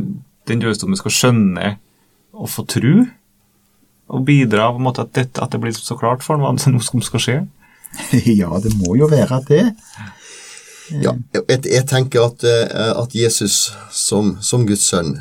den 0.51 0.63
dødsdommen 0.63 0.99
skal 0.99 1.15
skjønne 1.15 1.75
og 2.33 2.51
få 2.51 2.65
tro, 2.69 2.95
og 4.13 4.25
bidra 4.27 4.71
på 4.73 4.81
en 4.81 4.87
måte 4.89 5.05
at, 5.05 5.13
dette, 5.17 5.41
at 5.41 5.53
det 5.53 5.61
blir 5.63 5.77
så 5.77 5.97
klart 5.97 6.25
for 6.25 6.37
ham 6.37 6.59
hva 6.59 6.81
som 6.83 7.05
skal 7.05 7.23
skje? 7.23 7.37
ja, 8.41 8.51
det 8.65 8.75
må 8.81 8.97
jo 8.99 9.09
være 9.11 9.39
det. 9.49 9.65
Ja, 10.93 11.15
jeg, 11.33 11.63
jeg 11.71 11.85
tenker 11.89 12.27
at, 12.27 12.43
eh, 12.45 12.93
at 12.99 13.15
Jesus 13.17 13.71
som, 13.95 14.37
som, 14.45 14.67
Guds 14.69 14.89
sønn, 14.91 15.15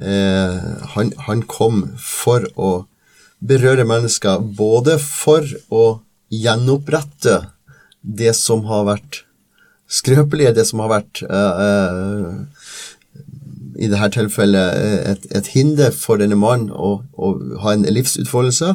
eh, 0.00 0.58
han, 0.96 1.12
han, 1.28 1.44
kom 1.48 1.84
for 2.00 2.44
å 2.56 2.72
berøre 3.40 3.86
mennesker, 3.88 4.42
både 4.42 4.98
for 5.00 5.46
å 5.72 5.84
gjenopprette 6.32 7.38
det 8.02 8.34
som 8.36 8.64
har 8.68 8.86
vært 8.88 9.22
skrøpelig, 9.92 10.54
det 10.56 10.66
som 10.68 10.82
har 10.84 10.92
vært 10.98 11.22
uh, 11.28 11.52
eh 11.62 12.90
i 13.82 13.88
dette 13.90 14.12
tilfellet 14.14 15.08
et, 15.10 15.26
et 15.34 15.48
hinder 15.54 15.92
for 15.96 16.20
denne 16.20 16.36
mannen 16.38 16.70
å, 16.70 16.94
å, 17.16 17.30
ha 17.64 17.72
en 17.72 17.86
livsutfoldelse, 17.88 18.74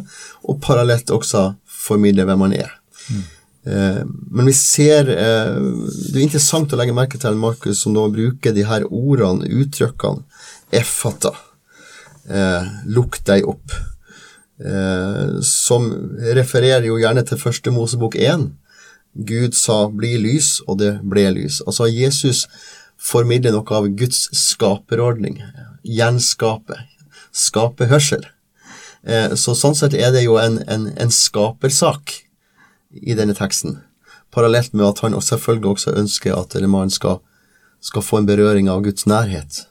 og 0.49 0.61
parallelt 0.63 1.13
også 1.13 1.51
formidle 1.69 2.25
hvem 2.27 2.45
han 2.47 2.55
er. 2.57 2.71
Mm. 3.07 3.25
Uh, 3.67 4.01
men 4.31 4.47
vi 4.47 4.53
ser 4.55 5.09
eh, 5.11 5.55
Det 5.59 6.15
er 6.15 6.23
interessant 6.23 6.71
å 6.71 6.77
legge 6.79 6.93
merke 6.95 7.19
til 7.19 7.35
Markus 7.39 7.81
som 7.83 7.91
nå 7.91 8.05
bruker 8.13 8.55
de 8.55 8.63
her 8.67 8.85
ordene, 8.87 9.47
uttrykkene, 9.47 10.23
effata, 10.75 11.33
eh, 12.31 12.69
lukk 12.91 13.19
deg 13.27 13.47
opp, 13.47 13.75
eh, 14.63 15.37
som 15.43 15.89
refererer 16.37 16.87
jo 16.87 16.99
gjerne 17.01 17.23
til 17.27 17.41
første 17.41 17.73
Mosebok 17.75 18.15
1. 18.19 18.49
Gud 19.17 19.55
sa 19.55 19.87
'bli 19.89 20.17
lys', 20.17 20.61
og 20.67 20.77
det 20.79 20.99
ble 21.03 21.31
lys. 21.31 21.61
Altså 21.65 21.87
Jesus 21.89 22.47
formidler 22.97 23.51
noe 23.51 23.73
av 23.73 23.87
Guds 23.97 24.27
skaperordning. 24.33 25.41
Gjenskape. 25.83 26.77
Skape 27.31 27.87
hørsel. 27.89 28.25
Eh, 29.03 29.33
så 29.35 29.55
sånn 29.55 29.75
sett 29.77 29.93
er 29.93 30.11
det 30.11 30.25
jo 30.25 30.37
en, 30.41 30.59
en, 30.67 30.89
en 30.97 31.13
skapersak 31.13 32.13
i 32.91 33.15
denne 33.17 33.35
teksten. 33.37 33.79
Parallelt 34.33 34.73
med 34.73 34.85
at 34.87 35.01
han 35.05 35.15
også 35.15 35.35
selvfølgelig 35.35 35.71
også 35.71 35.95
ønsker 36.01 36.35
at 36.35 36.57
mannen 36.67 36.91
skal, 36.91 37.21
skal, 37.79 38.03
få 38.03 38.21
en 38.21 38.29
berøring 38.29 38.69
av 38.69 38.83
Guds 38.83 39.07
nærhet. 39.07 39.63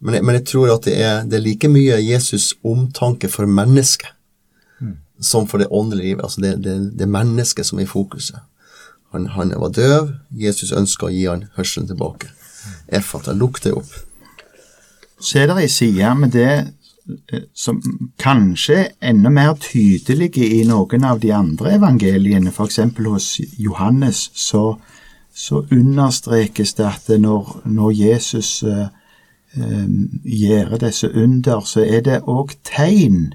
Men 0.00 0.18
jeg, 0.18 0.24
men 0.24 0.36
jeg 0.36 0.46
tror 0.50 0.74
at 0.74 0.88
det 0.88 0.96
er, 1.00 1.22
det 1.24 1.38
er, 1.38 1.44
like 1.44 1.68
mye 1.72 2.00
Jesus' 2.02 2.52
omtanke 2.66 3.30
for 3.32 3.48
mennesket 3.48 4.10
mm. 4.80 4.96
som 5.20 5.46
for 5.48 5.62
det 5.62 5.70
åndelige 5.70 6.12
livet. 6.12 6.24
Altså 6.26 6.42
det, 6.44 6.56
det, 6.64 6.76
det 6.98 7.08
mennesket 7.08 7.68
som 7.68 7.80
er 7.80 7.86
i 7.86 7.90
fokuset. 7.90 8.42
Han, 9.16 9.28
han 9.34 9.54
var 9.60 9.72
døv, 9.72 10.10
Jesus 10.30 10.72
ønsker 10.76 11.08
å 11.08 11.14
gi 11.14 11.24
han 11.26 11.46
hørselen 11.56 11.88
tilbake. 11.88 12.28
Effata, 12.88 13.32
lukk 13.32 13.62
det 13.64 13.72
opp. 13.76 13.92
Så 15.20 15.40
er 15.40 15.48
det 15.48 15.62
ei 15.62 15.70
side 15.72 16.10
med 16.18 16.34
det 16.36 16.50
eh, 17.32 17.46
som 17.56 17.80
kanskje 18.20 18.76
er 18.82 18.90
enda 19.10 19.32
mer 19.32 19.54
tydelig 19.62 20.34
i 20.44 20.60
noen 20.68 21.06
av 21.08 21.22
de 21.22 21.32
andre 21.32 21.76
evangeliene, 21.78 22.52
f.eks. 22.52 22.82
hos 23.06 23.30
Johannes, 23.56 24.26
så, 24.34 24.76
så, 25.34 25.64
understrekes 25.72 26.76
det 26.76 26.86
at 26.90 27.08
når, 27.20 27.60
når 27.64 27.96
Jesus 27.96 28.62
uh, 28.62 28.86
um, 29.56 30.20
gjør 30.24 30.76
disse 30.84 31.10
under, 31.14 31.64
så 31.64 31.86
er 31.86 32.04
det 32.04 32.22
òg 32.28 32.52
tegn 32.66 33.32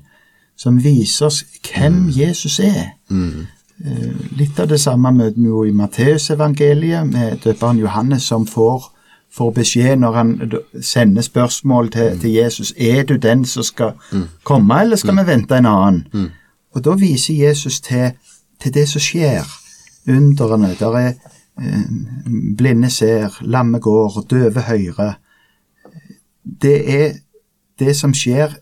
som 0.61 0.77
viser 0.83 1.25
oss 1.31 1.41
hvem 1.65 2.05
mm. 2.05 2.09
Jesus 2.13 2.59
er. 2.59 2.93
Mm. 3.09 3.47
Litt 4.37 4.59
av 4.59 4.67
det 4.69 4.79
samme 4.79 5.11
møter 5.15 5.39
vi 5.39 5.47
jo 5.47 5.63
i 5.65 5.75
Matteusevangeliet, 5.75 7.07
med 7.07 7.39
døperen 7.43 7.79
Johannes 7.81 8.27
som 8.29 8.47
får 8.47 8.91
får 9.31 9.51
beskjed 9.51 9.95
når 10.01 10.11
han 10.11 10.31
sender 10.83 11.21
spørsmål 11.21 11.91
til, 11.91 12.13
mm. 12.13 12.19
til 12.19 12.31
Jesus 12.31 12.73
er 12.77 13.03
du 13.03 13.15
den 13.15 13.45
som 13.45 13.63
skal 13.63 13.91
mm. 14.11 14.27
komme, 14.43 14.81
eller 14.81 14.95
skal 14.95 15.13
mm. 15.13 15.19
vi 15.19 15.31
vente 15.31 15.57
en 15.57 15.65
annen? 15.65 16.31
Og 16.71 16.83
Da 16.85 16.95
viser 16.95 17.33
Jesus 17.33 17.81
til, 17.81 18.11
til 18.61 18.73
det 18.73 18.89
som 18.89 19.01
skjer. 19.01 19.47
Underne. 20.07 20.75
Der 20.79 20.97
er 20.97 21.13
eh, 21.61 21.81
blinde 22.57 22.89
ser, 22.89 23.37
lamme 23.41 23.79
går, 23.79 24.25
døve 24.29 24.61
hører. 24.61 25.13
Det 26.61 27.01
er 27.01 27.13
det 27.79 27.95
som 27.95 28.13
skjer, 28.13 28.55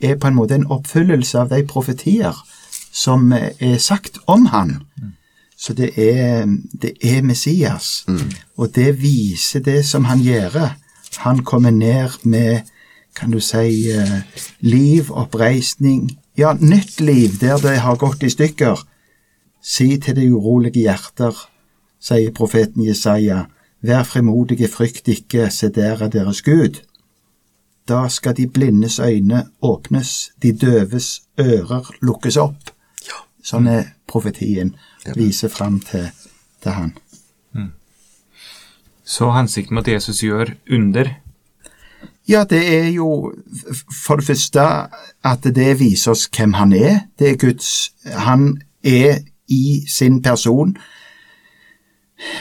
er 0.00 0.16
på 0.16 0.26
en 0.26 0.34
måte 0.34 0.54
en 0.54 0.66
oppfyllelse 0.66 1.38
av 1.38 1.48
de 1.48 1.66
profetier 1.66 2.34
som 2.94 3.32
er 3.34 3.78
sagt 3.78 4.18
om 4.26 4.46
han. 4.46 4.82
Så 5.56 5.74
det 5.74 5.90
er, 5.98 6.46
det 6.82 6.92
er 7.02 7.22
Messias. 7.22 8.04
Mm. 8.08 8.30
Og 8.56 8.74
det 8.74 9.02
viser 9.02 9.60
det 9.60 9.84
som 9.86 10.04
han 10.04 10.20
gjør. 10.22 10.74
Han 11.16 11.44
kommer 11.44 11.70
ned 11.70 12.18
med, 12.22 12.60
kan 13.16 13.30
du 13.30 13.40
si, 13.40 13.90
uh, 13.90 14.20
liv, 14.60 15.10
oppreisning. 15.10 16.18
Ja, 16.38 16.52
nytt 16.60 17.00
liv 17.00 17.38
der 17.40 17.58
det 17.62 17.78
har 17.78 17.96
gått 17.96 18.22
i 18.22 18.30
stykker. 18.30 18.86
Si 19.62 19.96
til 19.98 20.16
de 20.16 20.28
urolige 20.34 20.84
hjerter, 20.84 21.34
sier 22.00 22.34
profeten 22.36 22.84
Jesaja, 22.84 23.44
vær 23.82 24.02
frimodige, 24.04 24.68
frykt 24.68 25.08
ikke, 25.08 25.48
se 25.50 25.70
der 25.72 26.02
er 26.02 26.12
deres 26.12 26.42
Gud. 26.42 26.82
Da 27.88 28.08
skal 28.08 28.36
de 28.36 28.46
blindes 28.46 28.98
øyne 28.98 29.46
åpnes, 29.62 30.30
de 30.42 30.52
døves 30.52 31.22
ører 31.40 31.90
lukkes 32.02 32.36
opp. 32.36 32.73
Sånn 33.44 33.68
er 33.68 33.90
profetien 34.08 34.72
viser 35.16 35.52
fram 35.52 35.80
til, 35.84 36.08
til 36.64 36.72
han. 36.72 36.94
Mm. 37.52 37.72
Så 39.04 39.28
hensikten 39.36 39.76
med 39.76 39.84
at 39.84 39.92
Jesus 39.92 40.22
gjør 40.24 40.54
under? 40.72 41.10
Ja, 42.28 42.44
det 42.48 42.62
er 42.72 42.88
jo 42.88 43.34
for 44.06 44.16
det 44.16 44.24
første 44.24 44.60
at 45.24 45.44
det 45.44 45.74
viser 45.80 46.14
oss 46.14 46.24
hvem 46.32 46.54
han 46.56 46.72
er. 46.72 47.00
Det 47.18 47.30
er 47.30 47.36
Guds 47.36 47.92
Han 48.04 48.62
er 48.82 49.18
i 49.48 49.84
sin 49.88 50.22
person. 50.22 50.76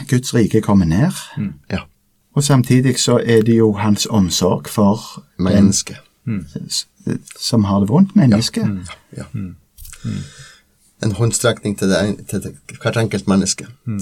Guds 0.10 0.34
rike 0.34 0.62
kommer 0.62 0.86
ned. 0.86 1.12
Mm. 1.38 1.54
Ja. 1.72 1.80
Og 2.34 2.44
samtidig 2.44 3.00
så 3.00 3.20
er 3.26 3.42
det 3.42 3.58
jo 3.58 3.74
hans 3.74 4.06
omsorg 4.06 4.70
for 4.70 5.24
mennesket. 5.38 6.00
Mm. 6.26 6.46
Som 7.40 7.64
har 7.64 7.80
det 7.80 7.90
vondt. 7.90 8.16
Mennesket. 8.16 8.64
Ja. 8.64 9.18
ja. 9.18 9.24
Mm. 9.34 9.56
mm 10.04 10.24
en 11.04 11.18
håndstrekning 11.18 11.76
til, 11.80 11.92
det, 11.92 12.28
til 12.30 12.44
det, 12.44 12.56
hvert 12.82 12.98
enkelt 13.00 13.28
menneske. 13.28 13.68
Mm. 13.86 14.02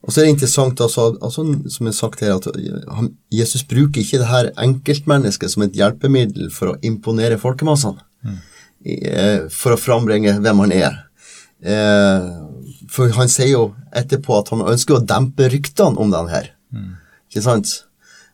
Og 0.00 0.12
så 0.12 0.20
er 0.20 0.24
det 0.24 0.34
interessant, 0.36 0.80
altså, 0.80 1.10
altså, 1.20 1.44
som 1.68 1.86
jeg 1.86 1.92
har 1.92 1.98
sagt 1.98 2.20
her, 2.24 2.38
at 2.38 3.10
Jesus 3.32 3.64
bruker 3.68 4.00
ikke 4.00 4.22
det 4.22 4.30
her 4.30 4.48
enkeltmennesket 4.62 5.52
som 5.52 5.66
et 5.66 5.76
hjelpemiddel 5.76 6.48
for 6.54 6.72
å 6.72 6.78
imponere 6.86 7.40
folkemassene. 7.40 8.00
Mm. 8.24 8.38
Eh, 8.80 9.42
for 9.52 9.76
å 9.76 9.80
frambringe 9.80 10.38
hvem 10.40 10.62
han 10.64 10.72
er. 10.72 10.96
Eh, 11.60 12.30
for 12.88 13.12
han 13.18 13.28
sier 13.28 13.52
jo 13.52 13.66
etterpå 13.96 14.40
at 14.40 14.48
han 14.54 14.64
ønsker 14.72 14.96
å 14.96 15.04
dempe 15.04 15.50
ryktene 15.52 16.00
om 16.00 16.12
den 16.14 16.32
her. 16.32 16.48
Mm. 16.72 16.94
Ikke 17.28 17.44
sant? 17.44 17.74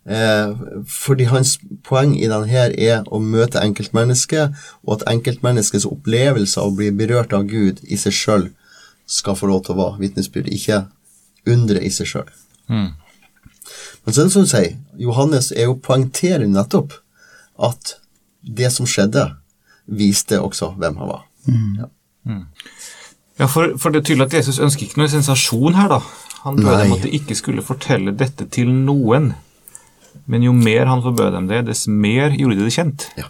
Eh, 0.07 0.51
fordi 0.87 1.25
hans 1.33 1.57
poeng 1.85 2.13
i 2.15 2.29
denne 2.31 2.47
her 2.47 2.75
er 2.79 3.07
å 3.11 3.19
møte 3.19 3.63
enkeltmennesket, 3.63 4.55
og 4.87 5.01
at 5.01 5.09
enkeltmenneskets 5.11 5.89
opplevelse 5.89 6.61
av 6.63 6.71
å 6.71 6.77
bli 6.79 6.93
berørt 6.95 7.35
av 7.35 7.49
Gud 7.51 7.83
i 7.83 7.99
seg 7.99 8.15
sjøl 8.15 8.47
skal 9.07 9.39
få 9.39 9.51
lov 9.51 9.65
til 9.67 9.75
å 9.75 9.81
være 9.81 10.05
vitnesbyrd, 10.05 10.51
ikke 10.51 10.85
undre 11.51 11.83
i 11.83 11.91
seg 11.95 12.11
sjøl. 12.11 12.31
Mm. 12.71 12.93
Men 14.05 14.15
så 14.15 14.21
er 14.21 14.29
det 14.29 14.35
som 14.35 14.47
du 14.47 14.51
sier, 14.51 14.77
Johannes 15.03 15.51
er 15.51 15.67
jo 15.67 15.79
poengterer 15.83 16.47
nettopp 16.47 16.95
at 17.59 17.97
det 18.47 18.71
som 18.75 18.87
skjedde, 18.87 19.33
viste 19.87 20.39
også 20.43 20.73
hvem 20.79 20.99
han 21.01 21.11
var. 21.11 21.25
Mm. 21.47 21.73
Ja, 21.79 21.89
mm. 22.31 22.45
ja 23.39 23.49
for, 23.51 23.75
for, 23.79 23.91
det 23.91 24.03
er 24.03 24.07
tydelig 24.11 24.29
at 24.29 24.39
Jesus 24.39 24.63
ønsker 24.63 24.87
ikke 24.87 25.03
noe 25.03 25.11
sensasjon 25.11 25.79
her, 25.79 25.91
da. 25.97 26.01
Han 26.47 26.63
bød 26.63 26.79
dem 26.79 26.95
at 26.95 27.03
de 27.03 27.11
ikke 27.19 27.35
skulle 27.39 27.67
fortelle 27.67 28.15
dette 28.15 28.47
til 28.55 28.71
noen. 28.71 29.33
Men 30.25 30.46
jo 30.46 30.54
mer 30.56 30.88
han 30.90 31.04
forbød 31.04 31.37
dem 31.37 31.50
det, 31.50 31.66
dess 31.68 31.87
mer 31.87 32.35
gjorde 32.37 32.58
de 32.58 32.66
det 32.66 32.75
kjent. 32.75 33.08
Ja. 33.18 33.28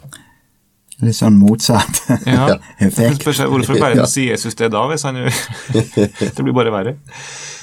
Litt 1.04 1.18
sånn 1.18 1.36
motsatt 1.36 2.06
ja. 2.24 2.56
effekt. 2.80 3.26
Hvorfor 3.26 3.76
verden 3.76 4.06
sier 4.08 4.32
Jesus 4.32 4.56
det 4.56 4.70
da, 4.72 4.86
hvis 4.88 5.04
han 5.04 5.18
jo 5.20 5.32
Det 5.74 6.40
blir 6.40 6.56
bare 6.56 6.72
verre. 6.72 6.96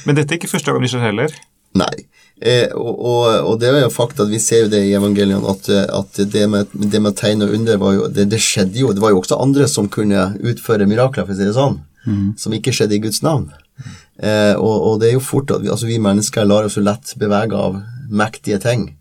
Men 0.06 0.20
dette 0.20 0.36
er 0.36 0.42
ikke 0.42 0.52
første 0.52 0.74
gang 0.74 0.84
det 0.84 0.92
skjer 0.92 1.08
heller. 1.08 1.34
Nei. 1.80 1.94
Eh, 2.44 2.70
og, 2.76 2.92
og, 2.92 3.26
og, 3.48 3.56
det 3.62 3.70
er 3.70 3.86
jo 3.86 3.94
fakta, 3.94 4.26
vi 4.28 4.40
ser 4.42 4.66
jo 4.66 4.72
det 4.74 4.84
i 4.86 4.94
evangeliene, 4.98 5.42
at, 5.50 5.70
at 5.70 6.22
det, 6.34 6.44
med, 6.50 6.70
det 6.74 7.02
med 7.02 7.16
tegn 7.18 7.46
og 7.46 7.54
under 7.56 7.80
var 7.82 7.96
jo, 7.96 8.08
det, 8.12 8.28
det, 8.34 8.42
skjedde 8.44 8.82
jo. 8.84 8.92
Det 8.94 9.02
var 9.02 9.14
jo 9.14 9.22
også 9.22 9.40
andre 9.42 9.68
som 9.72 9.90
kunne 9.92 10.32
utføre 10.42 10.90
mirakler, 10.90 11.26
for 11.26 11.34
å 11.34 11.40
si 11.40 11.48
det 11.48 11.56
sånn, 11.58 11.80
mm. 12.06 12.26
som 12.42 12.58
ikke 12.58 12.74
skjedde 12.76 12.98
i 12.98 13.04
Guds 13.06 13.24
navn. 13.26 13.48
Eh, 14.22 14.54
og, 14.60 14.76
og, 14.76 15.00
det 15.02 15.10
er 15.10 15.16
jo 15.16 15.24
fort 15.26 15.54
at 15.56 15.64
vi, 15.64 15.72
altså 15.74 15.90
vi 15.90 16.02
mennesker 16.02 16.46
lar 16.46 16.68
oss 16.68 16.78
jo 16.78 16.86
lett 16.86 17.16
bevege 17.22 17.58
av 17.58 17.80
mektige 18.14 18.60
ting 18.62 18.92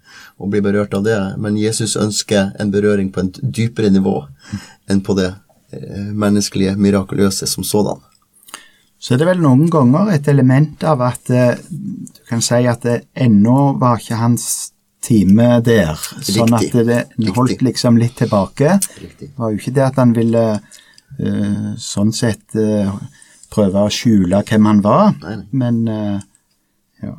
og 0.43 0.51
bli 0.53 0.63
berørt 0.65 0.95
av 0.99 1.05
det, 1.07 1.19
men 1.39 1.59
Jesus 1.61 1.95
ønsker 1.97 2.51
en 2.61 2.73
berøring 2.75 3.13
på 3.15 3.23
et 3.23 3.39
dypere 3.43 3.93
nivå 3.95 4.17
enn 4.91 5.03
på 5.07 5.15
det 5.19 5.31
eh, 5.31 6.11
menneskelige, 6.11 6.75
mirakuløse 6.77 7.47
som 7.47 7.67
sådan. 7.67 8.03
Så 9.03 9.15
er 9.15 9.23
det 9.23 9.31
vel 9.33 9.41
noen 9.43 9.67
ganger 9.71 10.13
et 10.15 10.29
element 10.31 10.85
av 10.87 11.03
at 11.07 11.31
eh, 11.31 11.57
du 11.71 12.23
kan 12.29 12.43
si 12.45 12.61
at 12.71 12.85
det 12.87 13.01
ennå 13.15 13.73
var 13.81 14.03
ikke 14.03 14.21
hans 14.21 14.45
time 15.03 15.57
der, 15.67 15.99
sånn 16.23 16.55
at 16.55 16.69
Riktig. 16.69 16.85
det 16.87 17.35
holdt 17.35 17.65
liksom 17.67 17.99
litt 17.99 18.15
tilbake. 18.21 18.77
Riktig. 19.03 19.33
Det 19.33 19.41
var 19.41 19.51
jo 19.51 19.59
ikke 19.59 19.75
det 19.75 19.85
at 19.89 19.99
han 19.99 20.13
ville 20.15 20.45
uh, 20.63 21.73
sånn 21.83 22.13
sett 22.15 22.55
uh, 22.55 22.93
prøve 23.53 23.83
å 23.83 23.91
skjule 23.93 24.45
hvem 24.47 24.69
han 24.71 24.83
var, 24.85 25.17
Nei, 25.25 25.41
nei. 25.41 25.49
men 25.59 25.83
uh, 25.91 26.21
ja. 27.03 27.17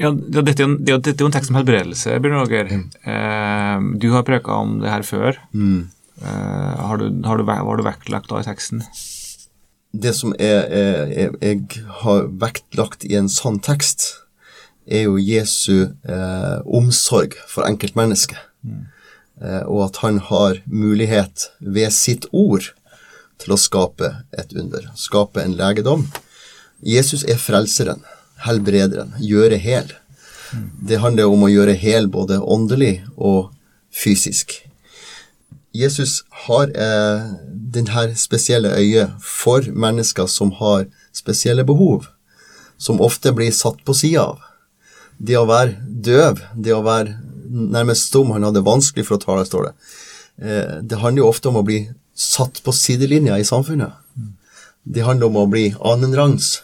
Ja, 0.00 0.10
dette, 0.10 0.56
er 0.58 0.66
jo, 0.66 0.76
det 0.78 0.96
dette 1.06 1.14
er 1.14 1.22
jo 1.22 1.30
en 1.30 1.34
tekst 1.36 1.52
om 1.52 1.58
helbredelse, 1.60 2.16
Bjørn 2.22 2.40
Roger. 2.40 2.70
Eh, 2.74 3.84
du 4.02 4.08
har 4.14 4.26
preka 4.26 4.56
om 4.64 4.80
det 4.82 4.90
her 4.90 5.06
før. 5.06 5.38
Mm. 5.54 5.90
Eh, 6.18 6.80
har, 6.88 6.98
du, 6.98 7.22
har, 7.26 7.38
du, 7.38 7.44
har 7.46 7.78
du 7.78 7.84
vektlagt 7.86 8.32
da 8.32 8.42
i 8.42 8.46
teksten? 8.48 8.82
Det 9.94 10.10
som 10.18 10.34
er, 10.42 10.66
er, 10.74 11.36
jeg 11.38 11.84
har 12.02 12.26
vektlagt 12.42 13.06
i 13.06 13.14
en 13.18 13.30
sånn 13.30 13.60
tekst, 13.62 14.24
er 14.84 15.06
jo 15.06 15.20
Jesu 15.20 15.94
eh, 16.04 16.58
omsorg 16.66 17.38
for 17.48 17.66
enkeltmennesket. 17.68 18.40
Eh, 19.40 19.62
og 19.62 19.86
at 19.88 20.00
han 20.02 20.18
har 20.28 20.60
mulighet 20.66 21.48
ved 21.60 21.94
sitt 21.94 22.26
ord 22.32 22.72
til 23.42 23.54
å 23.54 23.60
skape 23.60 24.10
et 24.34 24.54
under, 24.58 24.90
skape 24.98 25.42
en 25.42 25.56
legedom. 25.58 26.06
Jesus 26.84 27.24
er 27.30 27.40
frelseren, 27.40 28.02
helbrederen, 28.44 29.14
gjøre 29.20 29.58
hel. 29.60 29.90
Det 30.54 31.00
handler 31.02 31.32
om 31.32 31.46
å 31.46 31.50
gjøre 31.50 31.74
hel 31.78 32.08
både 32.12 32.38
åndelig 32.38 33.00
og 33.16 33.50
fysisk. 33.94 34.60
Jesus 35.74 36.20
har 36.46 36.70
eh, 36.70 37.22
denne 37.74 38.06
spesielle 38.18 38.70
øyet 38.78 39.14
for 39.18 39.66
mennesker 39.74 40.28
som 40.30 40.52
har 40.60 40.86
spesielle 41.14 41.64
behov, 41.66 42.06
som 42.78 43.02
ofte 43.02 43.32
blir 43.34 43.50
satt 43.54 43.82
på 43.86 43.96
sida 43.96 44.28
av. 44.28 44.44
Det 45.18 45.38
å 45.38 45.48
være 45.50 45.78
døv, 45.82 46.42
det 46.54 46.74
å 46.74 46.84
være 46.86 47.16
nærmest 47.54 48.10
stum, 48.10 48.30
han 48.34 48.46
hadde 48.46 48.64
vanskelig 48.66 49.06
for 49.08 49.18
å 49.18 49.24
tale, 49.24 49.46
står 49.46 49.68
det. 49.68 49.74
Eh, 50.46 50.74
det 50.82 51.02
handler 51.02 51.24
jo 51.24 51.32
ofte 51.32 51.50
om 51.50 51.58
å 51.58 51.66
bli 51.66 51.84
satt 52.14 52.62
på 52.62 52.74
sidelinja 52.74 53.38
i 53.38 53.46
samfunnet. 53.46 53.98
Det 54.84 55.02
handler 55.06 55.32
om 55.32 55.42
å 55.42 55.50
bli 55.50 55.72
annenrangs. 55.80 56.60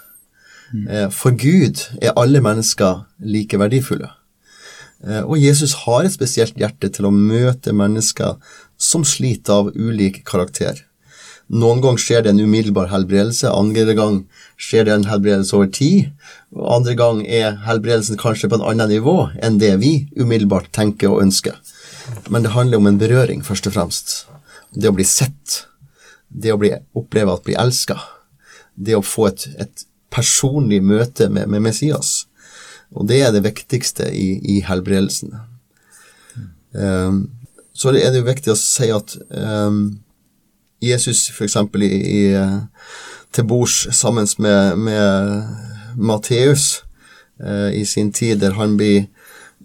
Eh, 0.71 1.09
for 1.11 1.35
Gud 1.35 1.83
er 2.01 2.17
alle 2.17 2.43
mennesker 2.45 3.05
like 3.19 3.59
verdifulle. 3.59 4.11
Eh, 5.07 5.23
Og 5.23 5.39
Jesus 5.39 5.73
har 5.87 6.05
et 6.05 6.15
spesielt 6.15 6.55
hjerte 6.55 6.91
til 6.93 7.09
å 7.09 7.15
møte 7.15 7.73
mennesker 7.73 8.37
som 8.79 9.05
sliter 9.05 9.53
av 9.53 9.73
ulik 9.75 10.25
karakter. 10.25 10.85
Noen 11.51 11.81
ganger 11.83 11.99
skjer 11.99 12.23
det 12.23 12.31
en 12.31 12.45
umiddelbar 12.45 12.93
helbredelse, 12.93 13.51
andre 13.51 13.95
gang 13.99 14.21
skjer 14.55 14.85
det 14.87 14.93
en 14.95 15.09
helbredelse 15.11 15.57
over 15.57 15.67
tid, 15.67 16.13
og 16.55 16.69
andre 16.77 16.95
gang 16.95 17.25
er 17.27 17.57
helbredelsen 17.67 18.21
kanskje 18.21 18.49
på 18.49 18.61
en 18.61 18.69
annet 18.71 18.93
nivå 18.93 19.17
enn 19.43 19.59
det 19.59 19.73
vi 19.83 20.07
umiddelbart 20.15 20.71
tenker 20.71 21.11
og 21.11 21.25
ønsker. 21.25 21.59
Men 22.31 22.47
det 22.47 22.55
handler 22.55 22.79
om 22.79 22.87
en 22.87 23.01
berøring, 23.03 23.43
først 23.43 23.67
og 23.67 23.75
fremst. 23.75 24.15
Det 24.71 24.93
å 24.93 24.95
bli 24.95 25.05
sett, 25.05 25.65
det 26.31 26.55
å 26.55 26.61
bli, 26.61 26.71
oppleve 26.95 27.35
at 27.35 27.43
bli 27.43 27.59
elska, 27.59 27.99
det 28.79 28.95
å 28.95 29.03
få 29.03 29.27
et, 29.33 29.49
et 29.59 29.85
personlig 30.11 30.81
møte 30.85 31.29
med, 31.29 31.47
med 31.47 31.61
Messias. 31.69 32.27
Og 32.91 33.07
det 33.09 33.21
er 33.23 33.33
det 33.35 33.45
viktigste 33.45 34.09
i, 34.15 34.39
i 34.57 34.61
helbredelsen. 34.67 35.35
Um, 36.73 37.31
så 37.73 37.95
er 37.95 38.11
det 38.11 38.21
jo 38.21 38.29
viktig 38.29 38.53
å 38.53 38.59
si 38.59 38.91
at 38.93 39.15
um, 39.31 40.01
Jesus 40.83 41.29
f.eks. 41.31 41.57
I, 41.57 41.87
i, 41.87 42.21
eh, 42.35 42.59
til 43.35 43.47
bords 43.47 43.85
sammen 43.95 44.27
med, 44.39 44.79
med 44.81 45.97
Matteus 45.97 46.83
uh, 47.43 47.71
i 47.73 47.85
sin 47.85 48.13
tid, 48.13 48.41
der 48.43 48.57
han 48.59 48.77
blir 48.81 49.07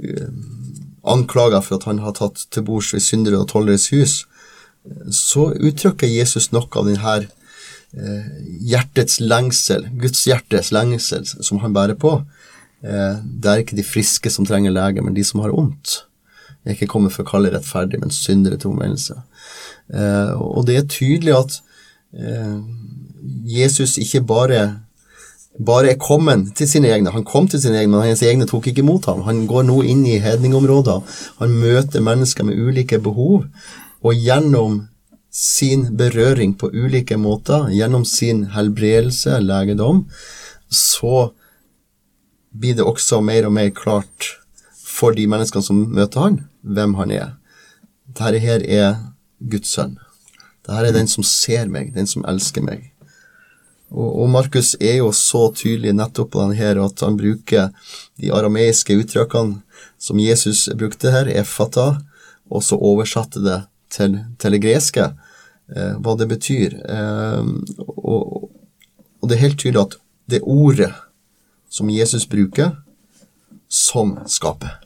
uh, 0.04 0.30
anklaga 1.06 1.62
for 1.62 1.80
at 1.80 1.88
han 1.90 2.02
har 2.04 2.16
tatt 2.18 2.48
til 2.52 2.66
bords 2.68 2.94
ved 2.94 3.04
syndere 3.04 3.42
og 3.42 3.50
tolleres 3.52 3.90
hus, 3.94 4.26
så 5.12 5.50
uttrykker 5.54 6.10
Jesus 6.10 6.52
noe 6.54 6.70
av 6.78 6.86
denne 6.90 7.16
eh, 7.18 7.30
hjertets 7.96 9.22
lengsel, 9.24 9.86
Guds 10.02 10.26
hjertes 10.28 10.74
lengsel, 10.76 11.24
som 11.26 11.62
han 11.64 11.76
bærer 11.76 11.96
på. 12.00 12.18
Eh, 12.86 13.18
det 13.24 13.52
er 13.52 13.64
ikke 13.64 13.78
de 13.78 13.86
friske 13.86 14.32
som 14.32 14.46
trenger 14.46 14.74
lege, 14.74 15.04
men 15.04 15.16
de 15.16 15.24
som 15.26 15.42
har 15.44 15.54
ondt. 15.56 16.04
Jeg 16.64 16.72
er 16.72 16.78
ikke 16.78 16.94
kommet 16.96 17.14
for 17.14 17.26
å 17.26 17.30
kalle 17.30 17.52
rettferdig, 17.54 18.00
men 18.02 18.14
syndere 18.14 18.58
til 18.62 18.74
omvendelse. 18.74 19.18
Eh, 19.94 20.34
og 20.42 20.66
det 20.68 20.80
er 20.80 20.90
tydelig 20.90 21.36
at 21.38 21.60
eh, 22.18 22.58
Jesus 23.50 23.98
ikke 24.02 24.24
bare, 24.26 24.64
bare 25.58 25.94
er 25.94 26.02
kommet 26.02 26.54
til 26.58 26.70
sine 26.70 26.90
egne. 26.94 27.14
Han 27.14 27.26
kom 27.28 27.50
til 27.50 27.62
sine 27.62 27.82
egne, 27.82 27.94
men 27.94 28.10
hans 28.10 28.26
egne 28.26 28.50
tok 28.50 28.70
ikke 28.72 28.84
imot 28.86 29.10
ham. 29.10 29.24
Han 29.30 29.46
går 29.50 29.68
nå 29.70 29.82
inn 29.86 30.04
i 30.10 30.20
hedningområder. 30.22 31.22
Han 31.42 31.58
møter 31.62 32.06
mennesker 32.06 32.46
med 32.46 32.60
ulike 32.60 33.02
behov, 33.02 33.46
og 34.06 34.22
gjennom 34.22 34.84
sin 35.36 35.98
berøring 35.98 36.54
på 36.56 36.70
ulike 36.72 37.18
måter, 37.20 37.68
gjennom 37.76 38.06
sin 38.08 38.46
helbredelse, 38.56 39.42
legedom, 39.44 40.06
så 40.72 41.34
blir 42.56 42.78
det 42.78 42.86
også 42.88 43.20
mer 43.20 43.50
og 43.50 43.52
mer 43.58 43.74
klart 43.76 44.30
for 44.80 45.12
de 45.18 45.26
menneskene 45.28 45.66
som 45.66 45.82
møter 45.92 46.24
han, 46.24 46.40
hvem 46.64 46.96
han 47.02 47.12
er. 47.12 47.34
Dette 48.08 48.40
her 48.40 48.64
er 48.64 48.96
Guds 49.44 49.76
sønn. 49.76 49.98
Dette 50.64 50.88
er 50.88 50.96
den 50.96 51.12
som 51.12 51.28
ser 51.28 51.68
meg, 51.68 51.92
den 51.98 52.08
som 52.08 52.24
elsker 52.32 52.64
meg. 52.64 52.94
Og, 53.92 54.08
og 54.24 54.32
Markus 54.32 54.74
er 54.80 55.02
jo 55.02 55.12
så 55.12 55.50
tydelig 55.52 55.98
nettopp 56.00 56.32
på 56.32 56.46
denne 56.46 56.56
her 56.58 56.80
at 56.80 57.04
han 57.04 57.20
bruker 57.20 57.74
de 58.22 58.32
arameiske 58.32 58.96
uttrykkene 59.04 59.60
som 60.00 60.20
Jesus 60.24 60.70
brukte 60.80 61.12
her, 61.12 61.28
efata, 61.28 61.98
og 62.48 62.64
så 62.64 62.80
oversatte 62.80 63.44
det 63.44 63.66
til, 63.92 64.22
til 64.40 64.56
det 64.56 64.64
greske, 64.64 65.12
hva 65.68 66.16
det 66.20 66.28
betyr. 66.30 66.78
Eh, 66.90 67.48
og, 67.98 68.50
og 69.22 69.30
det 69.30 69.38
er 69.38 69.46
helt 69.48 69.60
tydelig 69.60 69.82
at 69.82 70.00
det 70.30 70.42
ordet 70.44 70.92
som 71.70 71.90
Jesus 71.90 72.28
bruker, 72.30 72.76
som 73.68 74.18
skaper. 74.30 74.80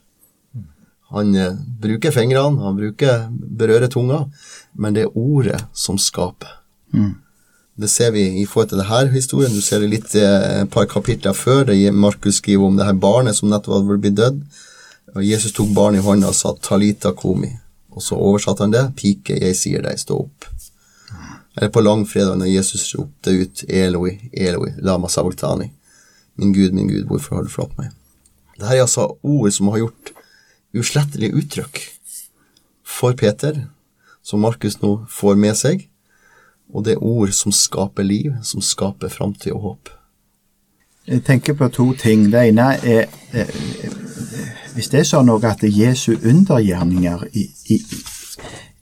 Han 1.10 1.34
eh, 1.34 1.56
bruker 1.82 2.14
fingrene, 2.14 2.62
han 2.62 2.78
bruker 2.78 3.26
berører 3.30 3.90
tunga, 3.90 4.24
men 4.72 4.94
det 4.94 5.06
er 5.06 5.18
ordet 5.18 5.60
som 5.74 5.98
skaper. 5.98 6.56
Det 7.80 7.88
ser 7.88 8.10
vi 8.12 8.24
i 8.42 8.46
forhold 8.46 8.72
til 8.72 8.82
denne 8.82 9.12
historien. 9.14 9.54
Du 9.54 9.62
ser 9.64 9.80
det 9.80 9.90
litt 9.94 10.14
eh, 10.18 10.62
et 10.62 10.70
par 10.70 10.86
kapitler 10.90 11.36
før, 11.36 11.64
det 11.70 11.94
Markus 11.94 12.40
skriver 12.42 12.66
om 12.66 12.76
det 12.78 12.86
her 12.86 12.98
barnet 12.98 13.38
som 13.38 13.50
nettopp 13.50 13.78
hadde 13.78 14.00
blitt 14.02 14.18
dødd. 14.18 14.42
Og 15.16 15.24
Jesus 15.26 15.54
tok 15.56 15.72
barnet 15.74 16.02
i 16.02 16.06
hånda 16.06 16.30
og 16.30 16.36
sa 16.38 16.54
'Talita 16.54 17.10
komi'. 17.12 17.56
Og 17.90 18.02
så 18.02 18.14
oversatte 18.14 18.62
han 18.62 18.70
det. 18.70 18.84
'Pike, 18.96 19.40
jeg 19.42 19.56
sier 19.56 19.82
deg, 19.82 19.98
stå 19.98 20.18
opp'. 20.26 20.69
Eller 21.56 21.68
på 21.68 21.82
langfredag 21.82 22.38
når 22.38 22.46
Jesus 22.46 22.94
ropte 22.94 23.30
ut 23.30 23.64
'Eloi, 23.68 24.30
Eloi, 24.32 24.70
lama 24.78 25.08
sabachthani'. 25.08 25.70
Min 26.36 26.52
Gud, 26.52 26.72
min 26.72 26.88
Gud, 26.88 27.04
hvorfor 27.04 27.36
har 27.36 27.42
du 27.42 27.48
forlatt 27.48 27.78
meg? 27.78 27.90
Dette 28.58 28.76
er 28.76 28.82
altså 28.82 29.16
ord 29.22 29.50
som 29.50 29.68
har 29.68 29.78
gjort 29.78 30.12
uslettelige 30.74 31.34
uttrykk 31.34 31.80
for 32.84 33.12
Peter, 33.12 33.66
som 34.22 34.40
Markus 34.40 34.80
nå 34.82 35.06
får 35.08 35.34
med 35.34 35.56
seg, 35.56 35.88
og 36.74 36.84
det 36.84 36.92
er 36.92 37.02
ord 37.02 37.32
som 37.32 37.52
skaper 37.52 38.02
liv, 38.02 38.34
som 38.42 38.62
skaper 38.62 39.08
framtid 39.08 39.52
og 39.52 39.60
håp. 39.60 39.90
Jeg 41.06 41.24
tenker 41.24 41.52
på 41.52 41.68
to 41.68 41.92
ting. 41.94 42.32
Det 42.32 42.48
ene 42.48 42.62
er 42.76 43.06
er 43.32 43.46
Hvis 44.74 44.88
det 44.88 45.00
er 45.00 45.04
sånn 45.04 45.30
at 45.44 45.62
Jesu 45.62 46.12
undergjerninger 46.14 47.24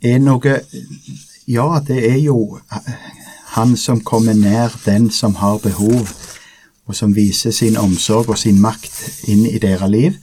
er 0.03 0.19
noe 0.19 0.61
Ja, 1.49 1.81
det 1.87 2.11
er 2.11 2.19
jo 2.21 2.59
han 3.55 3.77
som 3.77 4.03
kommer 4.05 4.35
nær 4.37 4.75
den 4.85 5.11
som 5.11 5.35
har 5.41 5.57
behov, 5.65 6.09
og 6.85 6.97
som 6.97 7.15
viser 7.17 7.51
sin 7.57 7.77
omsorg 7.81 8.29
og 8.29 8.39
sin 8.39 8.61
makt 8.61 9.25
inn 9.33 9.47
i 9.49 9.57
deres 9.59 9.89
liv. 9.91 10.19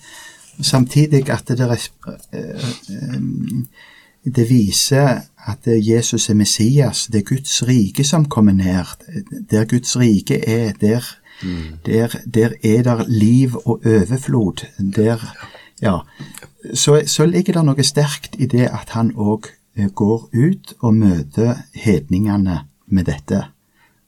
Samtidig 0.61 1.23
at 1.33 1.47
det, 1.47 1.65
eh, 1.65 2.67
eh, 2.89 3.17
det 4.35 4.49
viser 4.49 5.25
at 5.47 5.65
Jesus 5.65 6.29
er 6.29 6.33
Messias. 6.33 7.07
Det 7.11 7.19
er 7.19 7.29
Guds 7.33 7.67
rike 7.67 8.03
som 8.03 8.25
kommer 8.25 8.53
ned. 8.53 8.85
Der 9.51 9.65
Guds 9.65 9.97
rike 9.97 10.47
er, 10.47 10.73
der, 10.81 11.01
der, 11.85 12.15
der 12.33 12.49
er 12.63 12.83
der 12.83 13.05
liv 13.07 13.55
og 13.65 13.81
overflod. 13.85 14.65
Der, 14.95 15.35
ja. 15.81 15.97
så, 16.73 17.01
så 17.05 17.25
ligger 17.25 17.53
det 17.53 17.65
noe 17.65 17.83
sterkt 17.83 18.35
i 18.38 18.45
det 18.45 18.69
at 18.69 18.89
han 18.89 19.11
òg 19.15 19.49
går 19.75 20.29
ut 20.33 20.73
og 20.79 20.95
møter 20.95 21.65
hedningene 21.73 22.61
med 22.88 23.05
dette. 23.09 23.41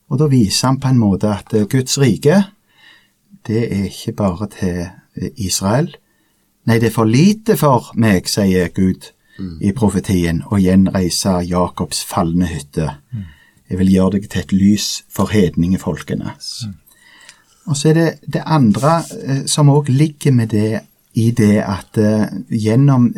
Og 0.08 0.22
da 0.22 0.30
viser 0.32 0.70
han 0.70 0.80
på 0.80 0.92
en 0.92 1.02
måte 1.02 1.32
at 1.34 1.54
eh, 1.54 1.68
Guds 1.70 1.98
rike, 2.00 2.44
det 3.48 3.64
er 3.68 3.90
ikke 3.90 4.16
bare 4.16 4.48
til 4.54 4.80
eh, 4.86 5.32
Israel. 5.36 5.92
Nei, 6.68 6.80
det 6.80 6.92
er 6.92 6.96
for 6.96 7.08
lite 7.08 7.58
for 7.60 7.92
meg, 7.96 8.28
sier 8.32 8.72
Gud 8.76 9.12
i 9.38 9.72
profetien, 9.76 10.42
å 10.50 10.58
gjenreise 10.58 11.38
Jakobs 11.46 12.02
falne 12.10 12.48
hytte. 12.50 12.90
Jeg 13.70 13.80
vil 13.82 13.92
gjøre 13.94 14.18
deg 14.18 14.28
til 14.32 14.42
et 14.42 14.54
lys 14.56 14.88
for 15.14 15.32
hedningefolkene. 15.32 16.34
Og 17.68 17.78
så 17.78 17.92
er 17.92 17.98
det 17.98 18.08
det 18.34 18.44
andre 18.46 19.02
eh, 19.24 19.44
som 19.46 19.70
òg 19.70 19.92
ligger 19.92 20.32
med 20.32 20.54
det 20.56 20.82
i 21.18 21.32
det 21.36 21.58
at 21.64 22.00
eh, 22.00 22.30
gjennom 22.50 23.10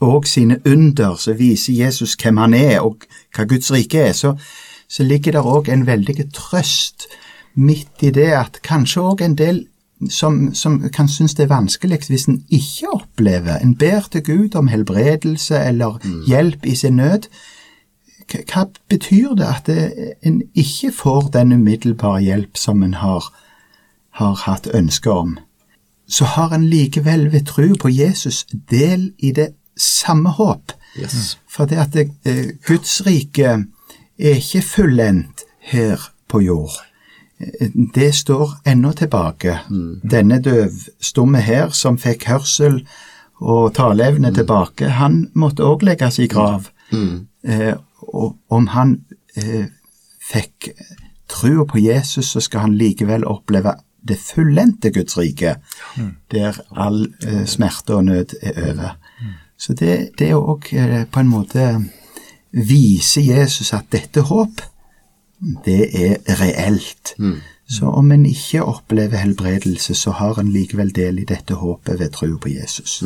òg 0.00 0.26
sine 0.26 0.60
under 0.66 1.16
så 1.18 1.32
viser 1.32 1.72
Jesus 1.72 2.14
hvem 2.14 2.36
han 2.36 2.54
er, 2.54 2.80
og 2.80 3.04
hva 3.34 3.44
Guds 3.44 3.72
rike 3.72 3.98
er. 3.98 4.12
Så, 4.12 4.36
så 4.88 5.02
ligger 5.02 5.32
det 5.32 5.42
òg 5.42 5.72
en 5.72 5.86
veldig 5.86 6.30
trøst 6.34 7.08
midt 7.54 8.02
i 8.02 8.12
det 8.14 8.30
at 8.38 8.60
kanskje 8.62 9.02
òg 9.02 9.24
en 9.24 9.36
del 9.38 9.64
som, 10.10 10.54
som 10.54 10.78
kan 10.94 11.08
synes 11.08 11.34
det 11.34 11.48
er 11.48 11.54
vanskelig 11.54 11.98
hvis 12.06 12.28
en 12.30 12.44
ikke 12.48 12.90
opplever 12.92 13.58
En 13.58 13.74
ber 13.74 14.06
til 14.12 14.22
Gud 14.22 14.54
om 14.54 14.68
helbredelse 14.68 15.58
eller 15.58 15.98
hjelp 16.26 16.66
i 16.66 16.74
sin 16.74 16.96
nød. 16.96 17.26
Hva 18.28 18.68
betyr 18.88 19.34
det 19.34 19.46
at 19.48 19.66
det, 19.66 20.14
en 20.22 20.42
ikke 20.54 20.92
får 20.92 21.30
den 21.32 21.52
umiddelbare 21.52 22.20
hjelp 22.20 22.56
som 22.56 22.82
en 22.82 22.94
har, 22.94 23.24
har 24.10 24.34
hatt 24.44 24.68
ønske 24.74 25.10
om? 25.10 25.38
Så 26.08 26.24
har 26.24 26.54
en 26.54 26.68
likevel 26.68 27.32
ved 27.32 27.46
tro 27.46 27.74
på 27.80 27.88
Jesus 27.88 28.46
del 28.70 29.12
i 29.18 29.32
det 29.32 29.48
samme 29.78 30.30
håp. 30.30 30.72
Yes. 30.98 31.38
For 31.48 31.64
det 31.66 31.78
at 31.78 31.92
det, 31.94 32.10
eh, 32.24 32.52
Guds 32.66 33.00
rike 33.06 33.44
er 34.18 34.34
ikke 34.40 34.62
fullendt 34.62 35.44
her 35.60 36.00
på 36.28 36.40
jord. 36.42 36.72
Eh, 37.40 37.68
Det 37.94 38.14
står 38.14 38.56
ennå 38.66 38.92
tilbake. 38.92 39.58
Denne 40.10 40.40
døvstumme 40.42 41.40
her, 41.40 41.68
som 41.70 41.98
fikk 41.98 42.24
hørsel 42.26 42.86
og 43.40 43.74
taleevne 43.74 44.32
tilbake, 44.34 44.88
han 44.88 45.30
måtte 45.34 45.62
òg 45.62 45.82
legges 45.82 46.18
i 46.18 46.26
grav. 46.26 46.68
Eh, 47.44 47.74
og 48.14 48.36
om 48.50 48.66
han 48.66 49.00
eh, 49.36 49.66
fikk 50.32 50.72
trua 51.28 51.64
på 51.64 51.78
Jesus, 51.78 52.26
så 52.32 52.40
skal 52.40 52.60
han 52.60 52.74
likevel 52.78 53.24
oppleve 53.24 53.74
det 54.08 54.16
fullendte 54.18 54.90
Guds 54.90 55.18
rike, 55.18 55.56
der 56.32 56.56
all 56.76 57.06
eh, 57.26 57.44
smerte 57.46 57.94
og 57.94 58.04
nød 58.04 58.34
er 58.42 58.70
over. 58.72 58.96
Så 59.58 59.74
det, 59.74 59.94
det 60.18 60.30
er 60.30 60.38
òg 60.38 60.70
eh, 60.72 61.04
på 61.10 61.20
en 61.20 61.30
måte 61.30 61.68
vise 62.50 63.20
Jesus 63.20 63.72
at 63.76 63.90
dette 63.92 64.22
håp, 64.28 64.62
det 65.66 65.82
er 65.94 66.18
reelt. 66.40 67.14
Så 67.68 67.90
om 67.90 68.12
en 68.14 68.24
ikke 68.26 68.64
opplever 68.64 69.20
helbredelse, 69.20 69.94
så 69.94 70.14
har 70.16 70.38
en 70.40 70.48
likevel 70.52 70.88
del 70.94 71.20
i 71.20 71.26
dette 71.28 71.58
håpet 71.60 72.00
ved 72.00 72.14
tro 72.14 72.30
på 72.40 72.54
Jesus. 72.54 73.02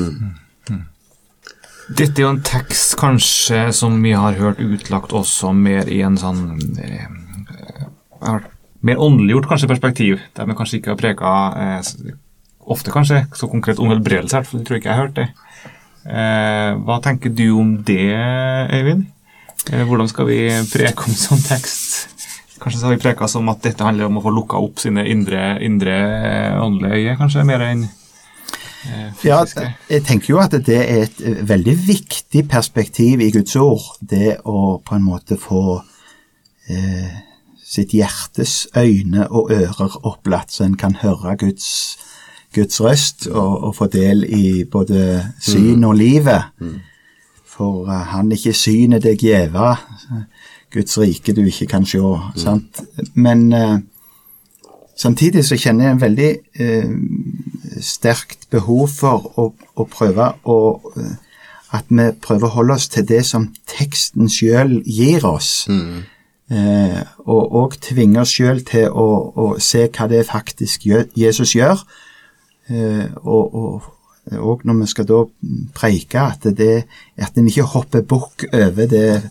Dette 1.91 2.21
er 2.21 2.25
jo 2.25 2.33
en 2.37 2.45
tekst 2.47 2.95
kanskje 3.01 3.65
som 3.75 3.97
vi 4.05 4.13
har 4.15 4.39
hørt 4.39 4.61
utlagt 4.63 5.13
også 5.13 5.51
mer 5.57 5.89
i 5.91 5.99
en 6.07 6.19
sånn 6.21 6.45
eh, 6.79 7.09
eh, 8.23 8.43
Mer 8.83 8.99
åndeliggjort 8.99 9.47
kanskje 9.47 9.69
perspektiv, 9.71 10.23
der 10.35 10.47
vi 10.49 10.55
kanskje 10.59 10.81
ikke 10.81 10.91
har 10.91 10.99
preka 10.99 11.33
eh, 11.59 11.91
ofte 12.73 12.95
kanskje 12.95 13.21
så 13.39 13.47
konkret 13.51 13.79
om 13.83 13.91
helbredelse, 13.91 14.35
i 14.35 14.39
hvert 14.41 14.49
fall, 14.51 14.65
tror 14.67 14.77
jeg 14.77 14.83
ikke 14.83 14.91
jeg 14.91 14.99
har 14.99 15.05
hørt 15.07 15.19
det. 15.19 15.27
Eh, 16.03 16.71
hva 16.83 16.99
tenker 17.03 17.31
du 17.31 17.49
om 17.61 17.77
det, 17.87 18.11
Øyvind? 18.75 19.07
Eh, 19.71 19.85
hvordan 19.87 20.09
skal 20.11 20.27
vi 20.27 20.41
preke 20.73 21.07
om 21.07 21.15
sånn 21.15 21.43
tekst? 21.45 22.09
Kanskje 22.63 22.79
så 22.79 22.87
har 22.87 22.95
vi 22.95 23.03
preka 23.03 23.27
som 23.31 23.49
at 23.51 23.63
dette 23.65 23.87
handler 23.87 24.07
om 24.07 24.21
å 24.21 24.23
få 24.23 24.31
lukka 24.35 24.61
opp 24.63 24.83
sine 24.83 25.05
indre, 25.11 25.57
indre 25.67 25.97
eh, 25.99 26.61
åndelige 26.63 26.99
øyne, 26.99 27.17
kanskje, 27.19 27.47
mer 27.47 27.65
enn 27.67 27.83
eh, 27.87 29.25
Ja, 29.27 29.41
jeg 29.91 30.05
tenker 30.07 30.35
jo 30.35 30.43
at 30.43 30.55
det 30.67 30.79
er 30.79 31.07
et 31.09 31.23
veldig 31.49 31.75
viktig 31.87 32.45
perspektiv 32.51 33.23
i 33.23 33.33
Guds 33.35 33.57
ord, 33.59 33.89
det 33.99 34.39
å 34.47 34.79
på 34.83 34.99
en 34.99 35.07
måte 35.07 35.39
få 35.43 35.81
eh, 36.71 37.19
sitt 37.73 37.95
hjertes 37.97 38.67
øyne 38.77 39.27
og 39.31 39.51
ører 39.55 39.99
opplatt, 40.03 40.55
så 40.55 40.67
en 40.67 40.79
kan 40.79 40.99
høre 41.03 41.35
Guds, 41.41 41.69
Guds 42.55 42.81
røst 42.81 43.27
og, 43.27 43.65
og 43.65 43.77
få 43.77 43.87
del 43.93 44.25
i 44.29 44.65
både 44.65 45.23
syn 45.41 45.85
og 45.85 45.95
livet. 45.97 46.43
For 47.47 47.87
eh, 47.89 48.05
han 48.13 48.33
ikke 48.33 48.53
synet 48.57 49.03
deg 49.05 49.19
gjeva, 49.21 49.75
Guds 50.73 50.99
rike 50.99 51.35
du 51.37 51.43
ikke 51.45 51.67
kan 51.67 51.85
se, 51.87 52.01
sant? 52.37 52.83
Men 53.15 53.53
eh, 53.53 53.79
Samtidig 55.03 55.45
så 55.45 55.57
kjenner 55.57 55.85
jeg 55.87 55.93
en 55.97 56.01
veldig 56.01 56.31
eh, 56.61 56.91
sterkt 57.83 58.45
behov 58.53 58.89
for 58.93 59.25
å, 59.41 59.47
å 59.75 59.87
prøve 59.91 60.29
å 60.45 60.59
eh, 61.01 61.15
At 61.73 61.89
vi 61.89 62.05
prøver 62.21 62.47
å 62.51 62.53
holde 62.59 62.75
oss 62.77 62.89
til 62.93 63.07
det 63.09 63.23
som 63.25 63.47
teksten 63.67 64.29
sjøl 64.29 64.83
gir 64.85 65.25
oss. 65.25 65.65
Eh, 66.53 66.99
og 67.25 67.55
òg 67.63 67.79
tvinge 67.81 68.21
oss 68.21 68.35
sjøl 68.37 68.61
til 68.69 68.91
å, 68.93 69.07
å 69.33 69.47
se 69.59 69.87
hva 69.89 70.05
det 70.13 70.27
faktisk 70.29 70.85
Jesus 71.17 71.55
gjør. 71.57 71.81
Eh, 72.73 73.09
og, 73.23 73.55
og, 73.55 73.89
og 74.39 74.63
når 74.65 74.81
vi 74.81 74.91
skal 74.93 75.09
da 75.09 75.23
preike, 75.77 76.21
at, 76.21 76.47
det, 76.59 76.85
at 77.17 77.39
en 77.39 77.49
ikke 77.51 77.69
hopper 77.75 78.05
bukk 78.07 78.47
over 78.53 78.87
det 78.91 79.23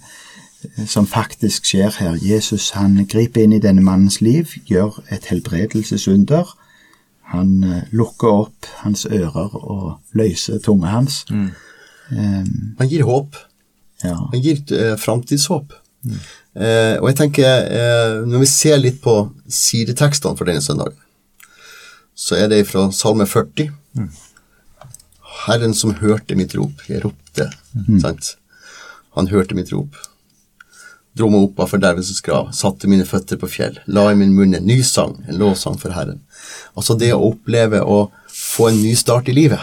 som 0.85 1.07
faktisk 1.09 1.65
skjer 1.65 1.95
her. 1.97 2.17
Jesus 2.21 2.69
han 2.77 2.99
griper 3.09 3.41
inn 3.43 3.55
i 3.57 3.61
denne 3.63 3.81
mannens 3.81 4.19
liv, 4.21 4.53
gjør 4.69 5.01
et 5.11 5.25
helbredelsesunder. 5.31 6.51
Han 7.33 7.63
eh, 7.63 7.85
lukker 7.95 8.43
opp 8.45 8.73
hans 8.83 9.07
ører 9.09 9.55
og 9.55 10.17
løser 10.17 10.59
tunga 10.63 10.91
hans. 10.97 11.23
Han 12.11 12.89
gir 12.91 13.07
håp. 13.07 13.37
Ja. 14.03 14.17
Han 14.33 14.41
gir 14.41 14.61
uh, 14.75 14.97
framtidshåp. 14.99 15.73
Eh, 16.01 16.97
og 16.99 17.07
jeg 17.07 17.17
tenker, 17.19 17.47
uh, 17.47 18.27
når 18.27 18.43
vi 18.43 18.49
ser 18.49 18.81
litt 18.81 18.99
på 19.03 19.15
sidetekstene 19.47 20.37
for 20.37 20.49
denne 20.49 20.63
søndagen, 20.63 20.97
så 22.21 22.37
er 22.37 22.51
det 22.51 22.67
fra 22.69 22.85
Salme 22.93 23.25
40. 23.25 23.71
Herren 25.47 25.73
som 25.73 25.95
hørte 25.97 26.37
mitt 26.37 26.53
rop, 26.57 26.83
jeg 26.87 27.01
ropte, 27.05 27.47
sant? 28.03 28.35
Han 29.17 29.29
hørte 29.31 29.57
mitt 29.57 29.71
rop. 29.73 29.97
Dro 31.17 31.27
meg 31.33 31.47
opp 31.49 31.57
av 31.59 31.71
fordervelsens 31.73 32.21
grav, 32.23 32.51
satte 32.55 32.87
mine 32.87 33.07
føtter 33.07 33.39
på 33.41 33.49
fjell, 33.51 33.81
la 33.91 34.05
i 34.11 34.15
min 34.15 34.35
munn 34.37 34.55
en 34.55 34.67
ny 34.67 34.77
sang, 34.87 35.17
en 35.27 35.39
lovsang 35.41 35.75
for 35.81 35.91
Herren. 35.97 36.21
Altså 36.77 36.95
det 36.95 37.09
å 37.15 37.25
oppleve 37.33 37.81
å 37.83 38.05
få 38.31 38.69
en 38.69 38.79
ny 38.79 38.93
start 38.95 39.27
i 39.27 39.35
livet, 39.35 39.59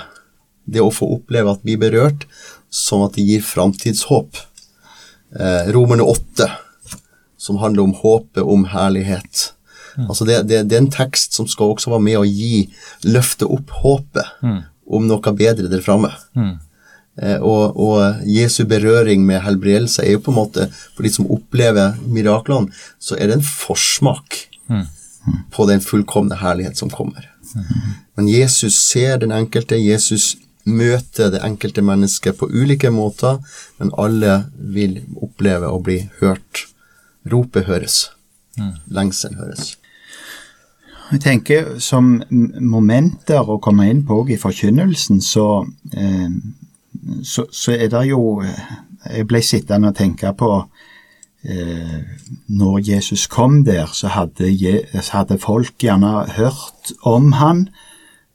det 0.68 0.82
å 0.84 0.92
få 0.92 1.08
oppleve 1.14 1.54
at 1.54 1.62
vi 1.64 1.78
blir 1.78 1.94
berørt, 1.94 2.26
sånn 2.68 3.06
at 3.06 3.16
det 3.16 3.24
gir 3.24 3.46
framtidshåp. 3.46 4.42
Eh, 5.38 5.70
Romerne 5.72 6.04
8, 6.04 6.50
som 7.40 7.62
handler 7.62 7.86
om 7.86 7.94
håpet 7.96 8.44
om 8.44 8.66
herlighet. 8.74 9.52
Altså 10.08 10.24
det, 10.24 10.42
det, 10.48 10.62
det 10.68 10.76
er 10.76 10.82
en 10.84 10.90
tekst 10.90 11.34
som 11.34 11.46
skal 11.46 11.74
også 11.74 11.90
være 11.90 12.04
med 12.04 12.18
å 12.20 12.24
gi, 12.24 12.68
løfte 13.04 13.46
opp 13.46 13.70
håpet 13.82 14.42
om 14.86 15.06
noe 15.06 15.32
bedre 15.36 15.68
der 15.68 15.82
framme. 15.84 16.12
Eh, 17.18 17.38
og, 17.42 17.76
og 17.76 18.22
Jesu 18.26 18.64
berøring 18.64 19.24
med 19.26 19.42
helbredelse 19.42 20.04
er 20.04 20.12
jo 20.12 20.20
på 20.20 20.30
en 20.30 20.38
måte, 20.38 20.68
for 20.94 21.02
de 21.02 21.10
som 21.10 21.26
opplever 21.30 21.96
miraklene, 22.06 22.70
så 22.98 23.16
er 23.18 23.26
det 23.28 23.40
en 23.40 23.48
forsmak 23.48 24.44
på 25.52 25.66
den 25.66 25.80
fullkomne 25.80 26.36
herlighet 26.40 26.76
som 26.76 26.90
kommer. 26.90 27.26
Men 28.16 28.28
Jesus 28.28 28.78
ser 28.88 29.18
den 29.18 29.32
enkelte, 29.32 29.76
Jesus 29.76 30.36
møter 30.68 31.30
det 31.32 31.40
enkelte 31.42 31.82
mennesket 31.82 32.36
på 32.38 32.48
ulike 32.52 32.90
måter, 32.90 33.38
men 33.78 33.90
alle 33.96 34.44
vil 34.56 35.00
oppleve 35.16 35.68
å 35.72 35.80
bli 35.80 36.08
hørt. 36.20 36.66
Ropet 37.28 37.66
høres. 37.66 38.10
Lengselen 38.94 39.38
høres. 39.38 39.76
Jeg 41.08 41.22
tenker 41.24 41.68
som 41.80 42.18
momenter 42.60 43.48
å 43.48 43.56
komme 43.64 43.86
inn 43.88 44.02
på 44.04 44.20
i 44.28 44.36
forkynnelsen, 44.36 45.22
så, 45.24 45.64
eh, 45.96 46.28
så, 47.24 47.46
så 47.48 47.72
er 47.72 47.88
det 47.92 48.04
jo 48.10 48.42
eh, 48.44 48.76
Jeg 49.08 49.28
ble 49.30 49.40
sittende 49.40 49.88
og 49.88 49.96
tenke 49.96 50.32
på 50.36 50.50
eh, 51.48 52.00
Når 52.48 52.78
Jesus 52.90 53.26
kom 53.30 53.62
der, 53.64 53.86
så 53.92 54.10
hadde, 54.12 54.50
så 55.00 55.20
hadde 55.20 55.38
folk 55.40 55.78
gjerne 55.80 56.26
hørt 56.36 56.92
om 57.08 57.32
han, 57.38 57.68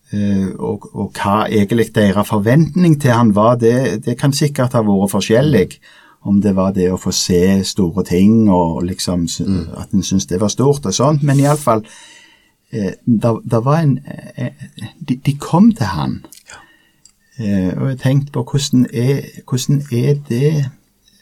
eh, 0.10 0.50
og, 0.58 0.90
og 0.96 1.12
hva 1.14 1.44
egentlig 1.52 1.92
deres 1.94 2.32
forventning 2.32 2.98
til 3.02 3.14
han 3.14 3.36
var, 3.36 3.60
det, 3.62 4.06
det 4.06 4.18
kan 4.18 4.34
sikkert 4.34 4.74
ha 4.74 4.82
vært 4.82 5.14
forskjellig. 5.14 5.78
Om 6.24 6.42
det 6.42 6.56
var 6.56 6.72
det 6.72 6.88
å 6.92 6.98
få 6.98 7.12
se 7.12 7.64
store 7.68 8.04
ting, 8.08 8.50
og 8.50 8.84
liksom 8.88 9.28
mm. 9.28 9.64
at 9.78 9.92
en 9.92 10.04
syntes 10.04 10.30
det 10.30 10.40
var 10.40 10.52
stort 10.54 10.86
og 10.86 10.94
sånt. 10.96 11.24
Men 11.24 11.42
iallfall, 11.44 11.84
eh, 12.72 12.94
det 13.06 13.34
det 13.44 13.60
var 13.66 13.82
en 13.82 13.98
eh, 14.06 14.54
de, 15.00 15.18
de 15.26 15.34
kom 15.40 15.72
til 15.76 15.92
han. 15.92 16.22
Eh, 17.38 17.74
og 17.76 17.90
jeg 17.90 18.00
tenkte 18.00 18.32
på 18.32 18.44
hvordan 18.44 18.88
er, 18.94 19.22
hvordan 19.50 19.82
er 19.92 20.20
det 20.30 20.50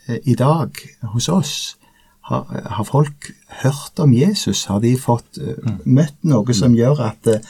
eh, 0.08 0.20
i 0.24 0.36
dag 0.36 0.70
hos 1.14 1.30
oss? 1.30 1.78
Har, 2.22 2.46
har 2.66 2.84
folk 2.84 3.32
hørt 3.64 4.00
om 4.00 4.14
Jesus? 4.14 4.66
Har 4.66 4.80
de 4.80 4.94
fått 5.00 5.40
eh, 5.42 5.72
møtt 5.86 6.20
noe 6.28 6.54
som 6.54 6.76
gjør 6.76 7.02
at 7.08 7.28
eh, 7.32 7.42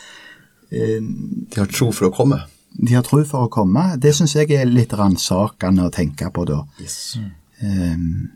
De 0.72 1.60
har 1.60 1.68
tro 1.68 1.92
for 1.92 2.08
å 2.08 2.14
komme. 2.16 2.40
de 2.72 2.94
har 2.96 3.04
tro 3.04 3.24
for 3.28 3.50
å 3.50 3.52
komme? 3.52 3.98
Det 3.98 4.14
syns 4.16 4.36
jeg 4.36 4.54
er 4.56 4.70
litt 4.70 4.94
ransakende 4.94 5.90
å 5.90 5.92
tenke 5.92 6.30
på 6.32 6.46
da. 6.48 6.62
Yes. 6.80 7.18
Ehm, 7.62 8.30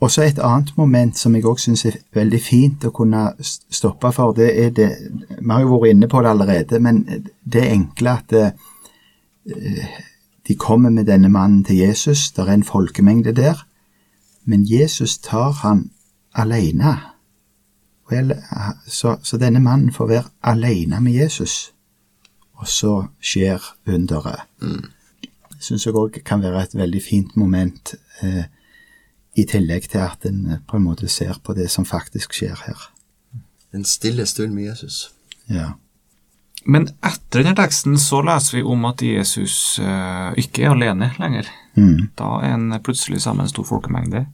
Og 0.00 0.10
så 0.10 0.22
et 0.22 0.38
annet 0.38 0.76
moment 0.78 1.16
som 1.18 1.34
jeg 1.34 1.46
òg 1.46 1.58
syns 1.58 1.84
er 1.88 1.96
veldig 2.14 2.38
fint 2.42 2.84
å 2.86 2.92
kunne 2.94 3.32
stoppe 3.42 4.12
for, 4.14 4.32
det 4.32 4.50
er 4.64 4.70
det 4.70 4.90
Vi 5.40 5.50
har 5.50 5.60
jo 5.60 5.72
vært 5.72 5.90
inne 5.90 6.08
på 6.08 6.22
det 6.22 6.30
allerede, 6.30 6.80
men 6.80 7.00
det 7.44 7.64
enkle 7.72 8.10
at 8.10 8.30
det, 8.30 8.52
eh, 9.50 9.88
de 10.48 10.54
kommer 10.54 10.90
med 10.90 11.06
denne 11.06 11.28
mannen 11.28 11.64
til 11.64 11.76
Jesus, 11.76 12.30
det 12.30 12.44
er 12.44 12.52
en 12.52 12.62
folkemengde 12.62 13.32
der, 13.32 13.66
men 14.44 14.64
Jesus 14.64 15.18
tar 15.18 15.50
han 15.50 15.90
alene. 16.34 16.98
Vel, 18.10 18.32
så, 18.86 19.16
så 19.22 19.36
denne 19.36 19.60
mannen 19.60 19.92
får 19.92 20.06
være 20.08 20.30
alene 20.42 21.00
med 21.00 21.12
Jesus, 21.12 21.72
og 22.54 22.68
så 22.68 22.94
skjer 23.20 23.60
underet. 23.86 24.46
Syns 25.58 25.86
jeg 25.86 25.96
òg 25.98 26.20
kan 26.24 26.42
være 26.42 26.62
et 26.62 26.76
veldig 26.78 27.02
fint 27.02 27.36
moment, 27.36 27.94
eh, 28.22 28.46
i 29.38 29.44
tillegg 29.46 29.88
til 29.90 30.04
at 30.04 30.26
en 30.28 30.46
eh, 30.50 30.62
på 30.68 30.78
en 30.78 30.86
måte 30.86 31.08
ser 31.10 31.38
på 31.44 31.54
det 31.54 31.70
som 31.70 31.86
faktisk 31.88 32.36
skjer 32.36 32.56
her. 32.66 32.88
En 33.74 33.84
stille 33.84 34.26
stund 34.26 34.54
med 34.54 34.70
Jesus. 34.70 35.10
Ja. 35.50 35.72
Men 36.68 36.88
etter 37.06 37.42
denne 37.42 37.56
teksten 37.56 37.98
så 38.00 38.20
leser 38.26 38.58
vi 38.58 38.64
om 38.66 38.84
at 38.88 39.02
Jesus 39.04 39.78
eh, 39.82 40.30
ikke 40.40 40.66
er 40.66 40.74
alene 40.74 41.12
lenger. 41.20 41.50
Mm. 41.78 42.10
Da 42.18 42.38
er 42.42 42.56
han 42.56 42.80
plutselig 42.84 43.22
sammen 43.22 43.44
med 43.44 43.48
en 43.48 43.54
stor 43.54 43.68
folkemengde, 43.68 44.24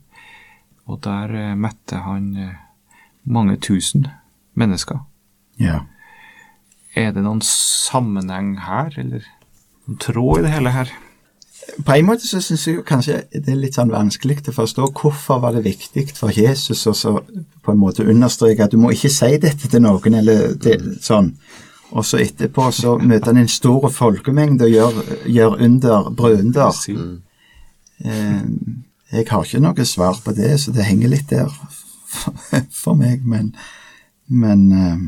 og 0.88 1.02
der 1.04 1.34
eh, 1.38 1.56
metter 1.58 2.04
han 2.06 2.30
eh, 2.36 2.54
mange 3.24 3.56
tusen 3.56 4.08
mennesker. 4.54 5.04
ja. 5.58 5.82
Er 6.94 7.10
det 7.10 7.24
noen 7.24 7.40
sammenheng 7.42 8.52
her, 8.62 8.92
eller 9.02 9.24
noen 9.88 9.96
tråd 9.98 10.38
i 10.38 10.42
det 10.44 10.52
hele 10.52 10.70
her? 10.70 10.92
På 11.84 11.94
en 11.94 12.06
måte 12.06 12.26
så 12.26 12.40
syns 12.44 12.66
jeg 12.68 12.84
kanskje 12.86 13.22
det 13.32 13.50
er 13.50 13.58
litt 13.58 13.76
sånn 13.78 13.92
vanskelig 13.92 14.42
å 14.50 14.54
forstå 14.54 14.88
hvorfor 14.92 15.40
var 15.42 15.56
det 15.56 15.64
viktig 15.64 16.06
for 16.16 16.34
Jesus 16.34 16.84
å 16.86 16.94
så 16.94 17.14
på 17.64 17.72
en 17.72 17.80
måte 17.80 18.06
understreke 18.06 18.66
at 18.66 18.74
du 18.74 18.78
må 18.80 18.92
ikke 18.94 19.10
si 19.12 19.38
dette 19.40 19.70
til 19.70 19.82
noen, 19.82 20.18
eller 20.20 20.54
det, 20.60 20.76
sånn. 21.02 21.32
Og 21.94 22.04
så 22.06 22.20
etterpå 22.24 22.68
så 22.74 22.96
møter 22.98 23.32
han 23.32 23.42
en 23.44 23.50
stor 23.50 23.86
folkemengde 23.92 24.66
og 24.66 24.74
gjør, 24.74 25.00
gjør 25.30 25.58
under, 25.66 26.10
brødunder. 26.16 26.80
Mm. 26.90 27.14
Eh, 28.04 28.40
jeg 29.14 29.28
har 29.30 29.44
ikke 29.46 29.62
noe 29.62 29.86
svar 29.86 30.18
på 30.24 30.34
det, 30.36 30.56
så 30.60 30.74
det 30.74 30.88
henger 30.88 31.12
litt 31.12 31.30
der 31.30 31.50
for, 31.50 32.40
for 32.82 32.98
meg, 32.98 33.22
men, 33.26 33.52
men 34.26 34.66
eh, 34.74 35.04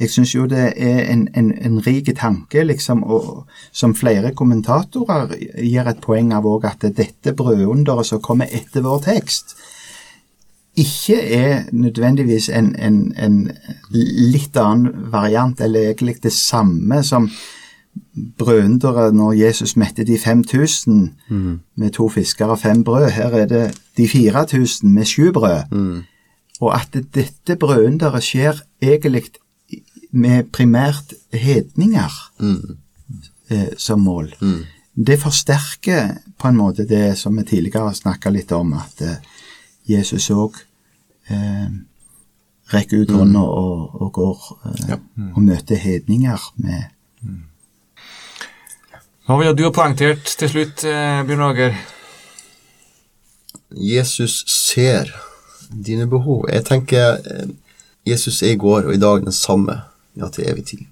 jeg 0.00 0.10
syns 0.10 0.34
jo 0.34 0.46
det 0.46 0.72
er 0.76 1.00
en, 1.12 1.28
en, 1.36 1.52
en 1.58 1.80
rik 1.86 2.10
tanke, 2.16 2.62
liksom, 2.64 3.02
og 3.02 3.46
som 3.72 3.94
flere 3.94 4.34
kommentatorer 4.34 5.34
gir 5.58 5.90
et 5.90 6.00
poeng 6.04 6.32
av 6.36 6.46
òg, 6.46 6.68
at 6.70 6.86
dette 6.96 7.34
brødunderet 7.34 8.06
som 8.06 8.22
kommer 8.22 8.46
etter 8.54 8.86
vår 8.86 9.02
tekst, 9.08 9.56
ikke 10.78 11.16
er 11.34 11.64
nødvendigvis 11.72 12.48
en, 12.54 12.76
en, 12.78 12.98
en 13.18 13.38
litt 13.90 14.56
annen 14.56 15.10
variant, 15.10 15.60
eller 15.60 15.88
egentlig 15.90 16.20
det 16.22 16.32
samme 16.32 17.02
som 17.02 17.26
brødunderet 18.38 19.14
når 19.14 19.32
Jesus 19.32 19.74
mette 19.76 20.04
de 20.06 20.18
5000 20.18 21.10
med 21.74 21.90
to 21.90 22.08
fisker 22.08 22.46
og 22.46 22.58
fem 22.58 22.84
brød. 22.84 23.10
Her 23.10 23.34
er 23.42 23.46
det 23.46 23.64
de 23.96 24.08
4000 24.08 24.92
med 24.94 25.04
sju 25.04 25.32
brød. 25.32 25.66
Og 26.60 26.74
at 26.74 26.94
dette 27.14 27.56
brødunderet 27.56 28.22
skjer 28.22 28.62
egentlig 28.82 29.24
med 30.10 30.52
primært 30.52 31.12
hedninger 31.32 32.14
eh, 33.50 33.74
som 33.76 34.00
mål. 34.00 34.32
Det 34.94 35.18
forsterker 35.20 36.16
på 36.38 36.48
en 36.48 36.56
måte 36.56 36.86
det 36.88 37.18
som 37.18 37.36
vi 37.36 37.44
tidligere 37.44 37.90
har 37.90 37.94
snakka 37.94 38.30
litt 38.30 38.52
om, 38.52 38.72
at 38.78 39.02
eh, 39.04 39.20
Jesus 39.88 40.30
òg 40.30 40.56
eh, 41.30 41.68
rekker 42.72 43.04
ut 43.04 43.12
hånda 43.16 43.40
og, 43.40 44.00
og 44.02 44.12
går 44.12 44.48
eh, 44.72 44.96
og 45.34 45.42
møter 45.42 45.80
hedninger 45.80 46.50
med 46.64 46.82
Hva 49.28 49.36
vil 49.36 49.56
du 49.56 49.66
ha 49.66 49.72
poengtert 49.76 50.24
til 50.40 50.48
slutt, 50.48 50.84
eh, 50.88 51.22
Bjørn 51.28 51.42
Lager? 51.44 51.74
Jesus 53.76 54.44
ser 54.48 55.10
dine 55.68 56.06
behov. 56.08 56.46
Jeg 56.48 56.64
tenker 56.64 57.18
eh, 57.20 57.50
Jesus 58.08 58.42
er 58.42 58.54
i 58.54 58.60
går 58.60 58.88
og 58.88 58.94
i 58.94 59.00
dag 59.02 59.20
den 59.26 59.32
samme, 59.36 59.82
ja, 60.18 60.28
til 60.34 60.48
evig 60.50 60.66
tid. 60.72 60.84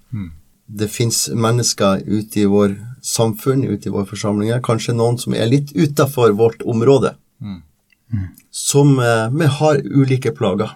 Det 0.67 0.89
fins 0.91 1.29
mennesker 1.31 2.03
ute 2.07 2.41
i 2.43 2.49
vår 2.51 2.75
samfunn, 3.07 3.63
ute 3.67 3.91
i 3.91 3.93
våre 3.95 4.09
forsamlinger, 4.09 4.63
kanskje 4.67 4.97
noen 4.97 5.19
som 5.23 5.35
er 5.35 5.47
litt 5.51 5.71
utafor 5.77 6.35
vårt 6.39 6.65
område, 6.67 7.15
som 8.51 8.99
eh, 9.03 9.29
vi 9.35 9.47
har 9.59 9.83
ulike 9.85 10.33
plager. 10.35 10.75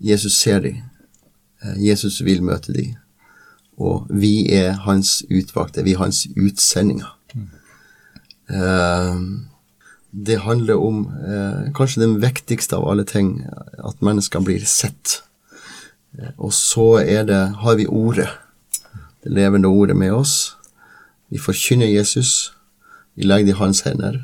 Jesus 0.00 0.38
ser 0.40 0.60
dem. 0.64 0.80
Eh, 1.62 1.76
Jesus 1.82 2.20
vil 2.24 2.42
møte 2.44 2.72
dem. 2.72 2.96
Og 3.80 4.08
vi 4.12 4.48
er 4.52 4.74
hans 4.84 5.22
utvalgte, 5.30 5.84
vi 5.84 5.94
er 5.96 6.02
hans 6.02 6.26
utsendinger. 6.36 7.14
Eh, 8.50 9.22
det 10.10 10.40
handler 10.42 10.80
om 10.82 11.04
eh, 11.06 11.72
kanskje 11.76 12.02
den 12.02 12.16
viktigste 12.22 12.76
av 12.76 12.88
alle 12.90 13.06
ting, 13.08 13.44
at 13.78 14.02
mennesker 14.04 14.42
blir 14.44 14.64
sett. 14.66 15.20
Eh, 16.18 16.32
og 16.38 16.52
så 16.54 17.00
er 17.02 17.26
det, 17.28 17.40
har 17.62 17.76
vi 17.78 17.86
ordet, 17.86 18.28
det 19.24 19.34
levende 19.36 19.68
ordet 19.68 19.96
med 19.96 20.12
oss. 20.12 20.56
Vi 21.30 21.38
forkynner 21.38 21.90
Jesus, 21.90 22.52
vi 23.14 23.26
legger 23.26 23.50
det 23.50 23.56
i 23.56 23.60
hans 23.60 23.84
hender. 23.86 24.22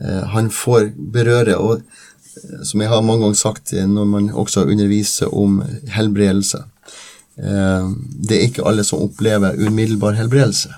Eh, 0.00 0.22
han 0.34 0.50
får 0.50 0.90
berøre, 0.96 1.56
og 1.58 1.82
eh, 1.82 2.62
som 2.64 2.82
jeg 2.82 2.90
har 2.90 3.04
mange 3.04 3.26
ganger 3.26 3.40
sagt 3.40 3.72
når 3.72 4.08
man 4.10 4.30
også 4.30 4.66
underviser 4.66 5.34
om 5.34 5.62
helbredelse, 5.88 6.64
det 7.34 8.36
er 8.36 8.44
ikke 8.46 8.62
alle 8.62 8.84
som 8.86 9.00
opplever 9.02 9.56
umiddelbar 9.58 10.14
helbredelse. 10.14 10.70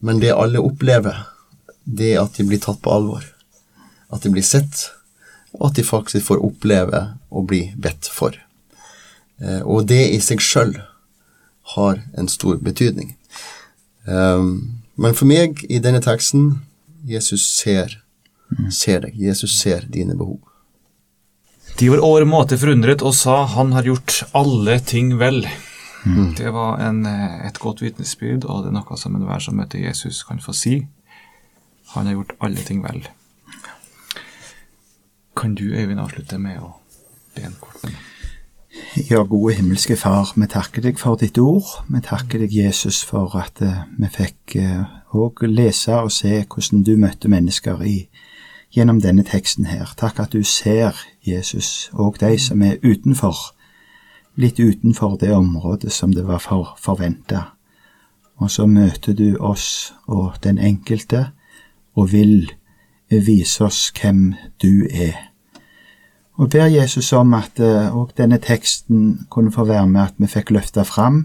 Men 0.00 0.16
det 0.22 0.30
alle 0.32 0.62
opplever, 0.64 1.26
det 1.84 2.14
er 2.14 2.22
at 2.22 2.38
de 2.40 2.46
blir 2.48 2.62
tatt 2.64 2.80
på 2.80 2.94
alvor. 2.94 3.26
At 4.08 4.24
de 4.24 4.32
blir 4.32 4.46
sett, 4.48 4.86
og 5.52 5.68
at 5.68 5.76
de 5.76 5.84
faktisk 5.84 6.24
får 6.30 6.40
oppleve 6.40 7.02
å 7.28 7.44
bli 7.44 7.66
bedt 7.76 8.08
for. 8.08 8.32
Eh, 9.42 9.62
og 9.62 9.86
det 9.90 10.02
i 10.14 10.20
seg 10.24 10.42
sjøl 10.42 10.74
har 11.74 12.02
en 12.18 12.28
stor 12.28 12.58
betydning. 12.64 13.14
Um, 14.08 14.80
men 14.96 15.14
for 15.14 15.28
meg, 15.28 15.60
i 15.68 15.80
denne 15.84 16.00
teksten, 16.02 16.62
Jesus 17.06 17.44
ser, 17.44 17.98
ser 18.72 19.04
deg. 19.04 19.18
Jesus 19.20 19.58
ser 19.60 19.84
dine 19.92 20.16
behov. 20.18 20.40
De 21.78 21.90
var 21.92 22.02
over 22.02 22.24
måte 22.26 22.56
forundret 22.58 23.04
og 23.06 23.14
sa 23.14 23.44
han 23.52 23.76
har 23.76 23.86
gjort 23.86 24.22
alle 24.38 24.78
ting 24.82 25.12
vel. 25.20 25.44
Det 26.38 26.50
var 26.54 26.80
en, 26.80 27.04
eh, 27.06 27.46
et 27.46 27.58
godt 27.58 27.82
vitnesbyrd, 27.82 28.44
og 28.44 28.64
det 28.64 28.70
er 28.70 28.76
noe 28.78 28.96
som 28.96 29.16
enhver 29.18 29.42
som 29.42 29.58
møter 29.58 29.82
Jesus, 29.82 30.22
kan 30.24 30.40
få 30.40 30.54
si. 30.56 30.86
Han 31.94 32.06
har 32.06 32.14
gjort 32.14 32.36
alle 32.40 32.64
ting 32.64 32.82
vel. 32.82 33.02
Kan 35.36 35.54
du, 35.54 35.68
Øyvind, 35.74 36.00
avslutte 36.00 36.38
med 36.38 36.58
å 36.58 36.74
be 37.34 37.42
en 37.46 37.58
kort 37.60 37.82
bønn? 37.82 37.98
Ja, 39.10 39.22
gode 39.22 39.54
himmelske 39.54 39.96
Far, 39.96 40.32
vi 40.36 40.46
takker 40.50 40.82
deg 40.82 40.98
for 40.98 41.18
ditt 41.20 41.38
ord. 41.38 41.68
Vi 41.88 42.00
takker 42.04 42.42
deg, 42.42 42.54
Jesus, 42.54 43.02
for 43.06 43.36
at 43.38 43.62
eh, 43.62 43.84
vi 43.98 44.10
fikk 44.10 44.56
òg 45.14 45.42
lese 45.48 45.94
og 46.02 46.12
se 46.12 46.42
hvordan 46.44 46.82
du 46.84 46.96
møtte 47.00 47.28
mennesker 47.28 47.80
i, 47.86 48.08
gjennom 48.74 49.00
denne 49.00 49.24
teksten 49.24 49.68
her. 49.68 49.94
Takk 49.96 50.20
at 50.20 50.32
du 50.32 50.42
ser, 50.44 50.96
Jesus, 51.24 51.90
og 51.92 52.18
de 52.20 52.36
som 52.38 52.62
er 52.62 52.80
utenfor, 52.84 53.36
litt 54.36 54.60
utenfor 54.60 55.16
det 55.20 55.32
området 55.34 55.92
som 55.92 56.12
det 56.14 56.26
var 56.26 56.42
for, 56.44 56.74
forventa. 56.78 57.52
Og 58.38 58.50
så 58.50 58.66
møter 58.66 59.16
du 59.16 59.36
oss 59.40 59.94
og 60.06 60.38
den 60.44 60.58
enkelte, 60.58 61.30
og 61.96 62.12
vil 62.12 62.52
vise 63.10 63.64
oss 63.64 63.88
hvem 63.96 64.34
du 64.62 64.86
er. 64.90 65.27
Og 66.38 66.50
ber 66.50 66.68
Jesus 66.70 67.12
om 67.12 67.34
at 67.34 67.58
òg 67.58 68.14
denne 68.18 68.38
teksten 68.38 69.26
kunne 69.30 69.52
få 69.52 69.64
være 69.66 69.86
med 69.90 70.02
at 70.04 70.18
vi 70.22 70.30
fikk 70.30 70.52
løfta 70.54 70.84
fram 70.86 71.24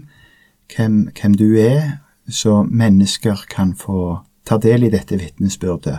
hvem, 0.74 1.08
hvem 1.14 1.36
du 1.38 1.54
er, 1.60 2.00
så 2.28 2.62
mennesker 2.62 3.44
kan 3.50 3.74
få 3.78 4.18
ta 4.44 4.58
del 4.58 4.88
i 4.88 4.90
dette 4.92 5.18
vitnesbyrdet. 5.20 5.98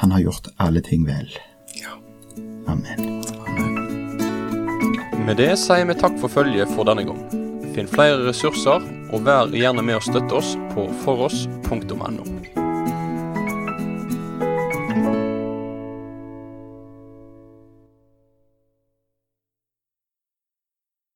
Han 0.00 0.10
har 0.10 0.24
gjort 0.24 0.48
alle 0.58 0.80
ting 0.80 1.06
vel. 1.06 1.28
Ja. 1.76 1.98
Amen. 2.66 3.22
Med 5.26 5.36
det 5.38 5.52
sier 5.60 5.86
vi 5.86 5.98
takk 5.98 6.16
for 6.22 6.32
følget 6.32 6.72
for 6.74 6.88
denne 6.88 7.04
gang. 7.06 7.20
Finn 7.72 7.88
flere 7.88 8.22
ressurser, 8.26 8.84
og 9.12 9.26
vær 9.26 9.52
gjerne 9.54 9.84
med 9.84 10.00
å 10.00 10.04
støtte 10.04 10.40
oss 10.40 10.54
på 10.74 10.88
foross.no. 11.04 12.31